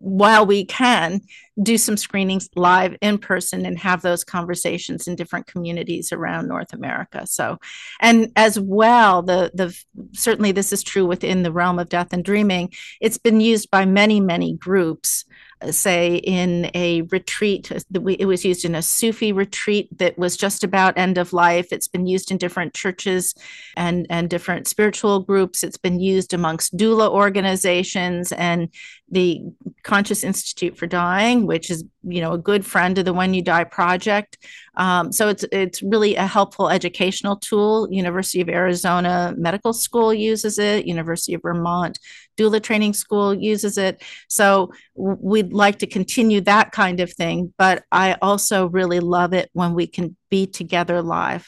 while 0.00 0.44
we 0.44 0.64
can, 0.64 1.20
do 1.62 1.78
some 1.78 1.96
screenings 1.96 2.48
live 2.56 2.96
in 3.00 3.18
person 3.18 3.64
and 3.64 3.78
have 3.78 4.02
those 4.02 4.24
conversations 4.24 5.06
in 5.06 5.14
different 5.14 5.46
communities 5.46 6.10
around 6.10 6.48
North 6.48 6.72
America. 6.72 7.28
So, 7.28 7.58
and 8.00 8.32
as 8.34 8.58
well, 8.58 9.22
the 9.22 9.52
the 9.54 9.78
certainly 10.14 10.50
this 10.50 10.72
is 10.72 10.82
true 10.82 11.06
within 11.06 11.44
the 11.44 11.52
realm 11.52 11.78
of 11.78 11.88
death 11.90 12.12
and 12.12 12.24
dreaming. 12.24 12.72
It's 13.00 13.18
been 13.18 13.40
used 13.40 13.70
by 13.70 13.84
many 13.84 14.18
many 14.18 14.56
groups 14.56 15.26
say 15.70 16.16
in 16.16 16.70
a 16.74 17.02
retreat 17.02 17.70
uh, 17.70 17.80
it 18.18 18.26
was 18.26 18.44
used 18.44 18.64
in 18.64 18.74
a 18.74 18.82
sufi 18.82 19.32
retreat 19.32 19.98
that 19.98 20.18
was 20.18 20.36
just 20.36 20.64
about 20.64 20.96
end 20.96 21.18
of 21.18 21.32
life. 21.32 21.68
It's 21.70 21.88
been 21.88 22.06
used 22.06 22.30
in 22.30 22.38
different 22.38 22.74
churches 22.74 23.34
and 23.76 24.06
and 24.08 24.30
different 24.30 24.66
spiritual 24.66 25.20
groups. 25.20 25.62
It's 25.62 25.76
been 25.76 26.00
used 26.00 26.32
amongst 26.32 26.76
doula 26.76 27.08
organizations 27.10 28.32
and 28.32 28.68
the 29.10 29.42
conscious 29.82 30.22
institute 30.22 30.76
for 30.76 30.86
dying 30.86 31.46
which 31.46 31.68
is 31.70 31.84
you 32.04 32.20
know 32.20 32.32
a 32.32 32.38
good 32.38 32.64
friend 32.64 32.96
of 32.98 33.04
the 33.04 33.12
when 33.12 33.34
you 33.34 33.42
die 33.42 33.64
project 33.64 34.38
um, 34.76 35.12
so 35.12 35.28
it's 35.28 35.44
it's 35.52 35.82
really 35.82 36.16
a 36.16 36.26
helpful 36.26 36.68
educational 36.68 37.36
tool. 37.36 37.88
University 37.90 38.40
of 38.40 38.48
arizona 38.48 39.34
medical 39.36 39.72
school 39.72 40.12
uses 40.14 40.58
it. 40.58 40.86
University 40.86 41.34
of 41.34 41.42
vermont 41.42 41.98
doula 42.36 42.62
training 42.62 42.94
school 42.94 43.34
uses 43.34 43.76
it. 43.76 44.02
So 44.28 44.72
we'd 44.94 45.52
like 45.52 45.78
to 45.80 45.86
continue 45.86 46.40
that 46.42 46.72
kind 46.72 47.00
of 47.00 47.12
thing 47.12 47.52
but 47.56 47.84
i 47.90 48.16
also 48.20 48.68
really 48.68 49.00
love 49.00 49.32
it 49.32 49.48
when 49.52 49.74
we 49.74 49.86
can 49.86 50.16
be 50.28 50.46
together 50.46 51.02
live. 51.02 51.46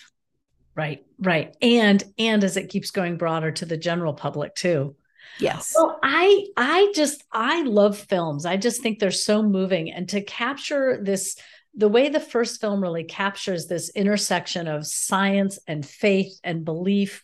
Right 0.75 1.05
right. 1.23 1.57
And 1.63 2.03
and 2.19 2.45
as 2.45 2.57
it 2.57 2.69
keeps 2.69 2.91
going 2.91 3.17
broader 3.17 3.53
to 3.53 3.67
the 3.67 3.77
general 3.77 4.13
public 4.13 4.55
too. 4.55 4.97
Yes. 5.39 5.75
Well, 5.77 5.99
I 6.03 6.47
I 6.57 6.93
just 6.95 7.25
I 7.33 7.63
love 7.63 7.97
films. 7.97 8.45
I 8.45 8.57
just 8.57 8.83
think 8.83 8.99
they're 8.99 9.11
so 9.11 9.43
moving. 9.43 9.91
And 9.91 10.09
to 10.11 10.21
capture 10.21 10.99
this 11.03 11.37
the 11.75 11.89
way 11.89 12.09
the 12.09 12.21
first 12.21 12.61
film 12.61 12.83
really 12.83 13.05
captures 13.05 13.67
this 13.67 13.91
intersection 13.91 14.69
of 14.69 14.87
science 14.87 15.59
and 15.67 15.85
faith 15.85 16.39
and 16.45 16.65
belief 16.65 17.23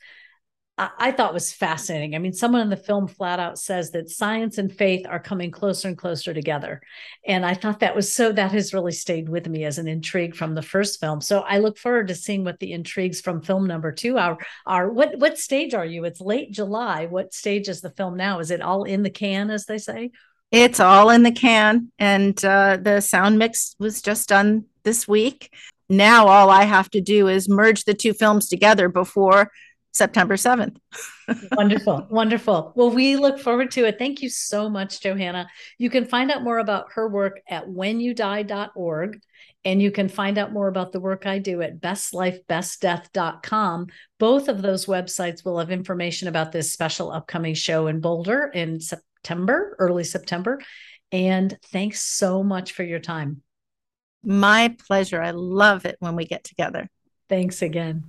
I 0.78 1.10
thought 1.10 1.34
was 1.34 1.52
fascinating. 1.52 2.14
I 2.14 2.18
mean, 2.18 2.32
someone 2.32 2.60
in 2.60 2.68
the 2.68 2.76
film 2.76 3.08
flat 3.08 3.40
out 3.40 3.58
says 3.58 3.90
that 3.90 4.08
science 4.08 4.58
and 4.58 4.72
faith 4.72 5.06
are 5.08 5.18
coming 5.18 5.50
closer 5.50 5.88
and 5.88 5.98
closer 5.98 6.32
together. 6.32 6.80
And 7.26 7.44
I 7.44 7.54
thought 7.54 7.80
that 7.80 7.96
was 7.96 8.12
so, 8.12 8.30
that 8.30 8.52
has 8.52 8.72
really 8.72 8.92
stayed 8.92 9.28
with 9.28 9.48
me 9.48 9.64
as 9.64 9.78
an 9.78 9.88
intrigue 9.88 10.36
from 10.36 10.54
the 10.54 10.62
first 10.62 11.00
film. 11.00 11.20
So 11.20 11.40
I 11.40 11.58
look 11.58 11.78
forward 11.78 12.08
to 12.08 12.14
seeing 12.14 12.44
what 12.44 12.60
the 12.60 12.72
intrigues 12.72 13.20
from 13.20 13.42
film 13.42 13.66
number 13.66 13.90
two 13.90 14.18
are. 14.18 14.38
are 14.66 14.88
what, 14.88 15.18
what 15.18 15.36
stage 15.36 15.74
are 15.74 15.86
you? 15.86 16.04
It's 16.04 16.20
late 16.20 16.52
July. 16.52 17.06
What 17.06 17.34
stage 17.34 17.68
is 17.68 17.80
the 17.80 17.90
film 17.90 18.16
now? 18.16 18.38
Is 18.38 18.52
it 18.52 18.62
all 18.62 18.84
in 18.84 19.02
the 19.02 19.10
can, 19.10 19.50
as 19.50 19.66
they 19.66 19.78
say? 19.78 20.12
It's 20.50 20.80
all 20.80 21.10
in 21.10 21.22
the 21.22 21.32
can. 21.32 21.92
And 21.98 22.42
uh, 22.44 22.78
the 22.80 23.00
sound 23.00 23.38
mix 23.38 23.76
was 23.78 24.00
just 24.00 24.28
done 24.28 24.64
this 24.82 25.06
week. 25.06 25.52
Now 25.88 26.26
all 26.26 26.50
I 26.50 26.64
have 26.64 26.90
to 26.90 27.00
do 27.00 27.28
is 27.28 27.48
merge 27.48 27.84
the 27.84 27.94
two 27.94 28.12
films 28.12 28.48
together 28.48 28.88
before 28.88 29.50
September 29.92 30.36
7th. 30.36 30.76
wonderful. 31.52 32.06
Wonderful. 32.10 32.72
Well, 32.74 32.90
we 32.90 33.16
look 33.16 33.38
forward 33.38 33.70
to 33.72 33.86
it. 33.86 33.98
Thank 33.98 34.22
you 34.22 34.30
so 34.30 34.70
much, 34.70 35.00
Johanna. 35.00 35.48
You 35.76 35.90
can 35.90 36.04
find 36.04 36.30
out 36.30 36.42
more 36.42 36.58
about 36.58 36.92
her 36.94 37.08
work 37.08 37.40
at 37.48 37.66
whenyoudie.org. 37.66 39.20
And 39.64 39.82
you 39.82 39.90
can 39.90 40.08
find 40.08 40.38
out 40.38 40.52
more 40.52 40.68
about 40.68 40.92
the 40.92 41.00
work 41.00 41.26
I 41.26 41.40
do 41.40 41.62
at 41.62 41.80
bestlifebestdeath.com. 41.80 43.88
Both 44.18 44.48
of 44.48 44.62
those 44.62 44.86
websites 44.86 45.44
will 45.44 45.58
have 45.58 45.72
information 45.72 46.28
about 46.28 46.52
this 46.52 46.72
special 46.72 47.10
upcoming 47.10 47.54
show 47.54 47.88
in 47.88 47.98
Boulder 48.00 48.52
in 48.54 48.78
September, 49.18 49.74
early 49.78 50.04
September. 50.04 50.60
And 51.10 51.56
thanks 51.66 52.02
so 52.02 52.42
much 52.42 52.72
for 52.72 52.82
your 52.82 53.00
time. 53.00 53.42
My 54.22 54.76
pleasure. 54.86 55.22
I 55.22 55.30
love 55.30 55.86
it 55.86 55.96
when 56.00 56.16
we 56.16 56.24
get 56.24 56.44
together. 56.44 56.88
Thanks 57.28 57.62
again. 57.62 58.04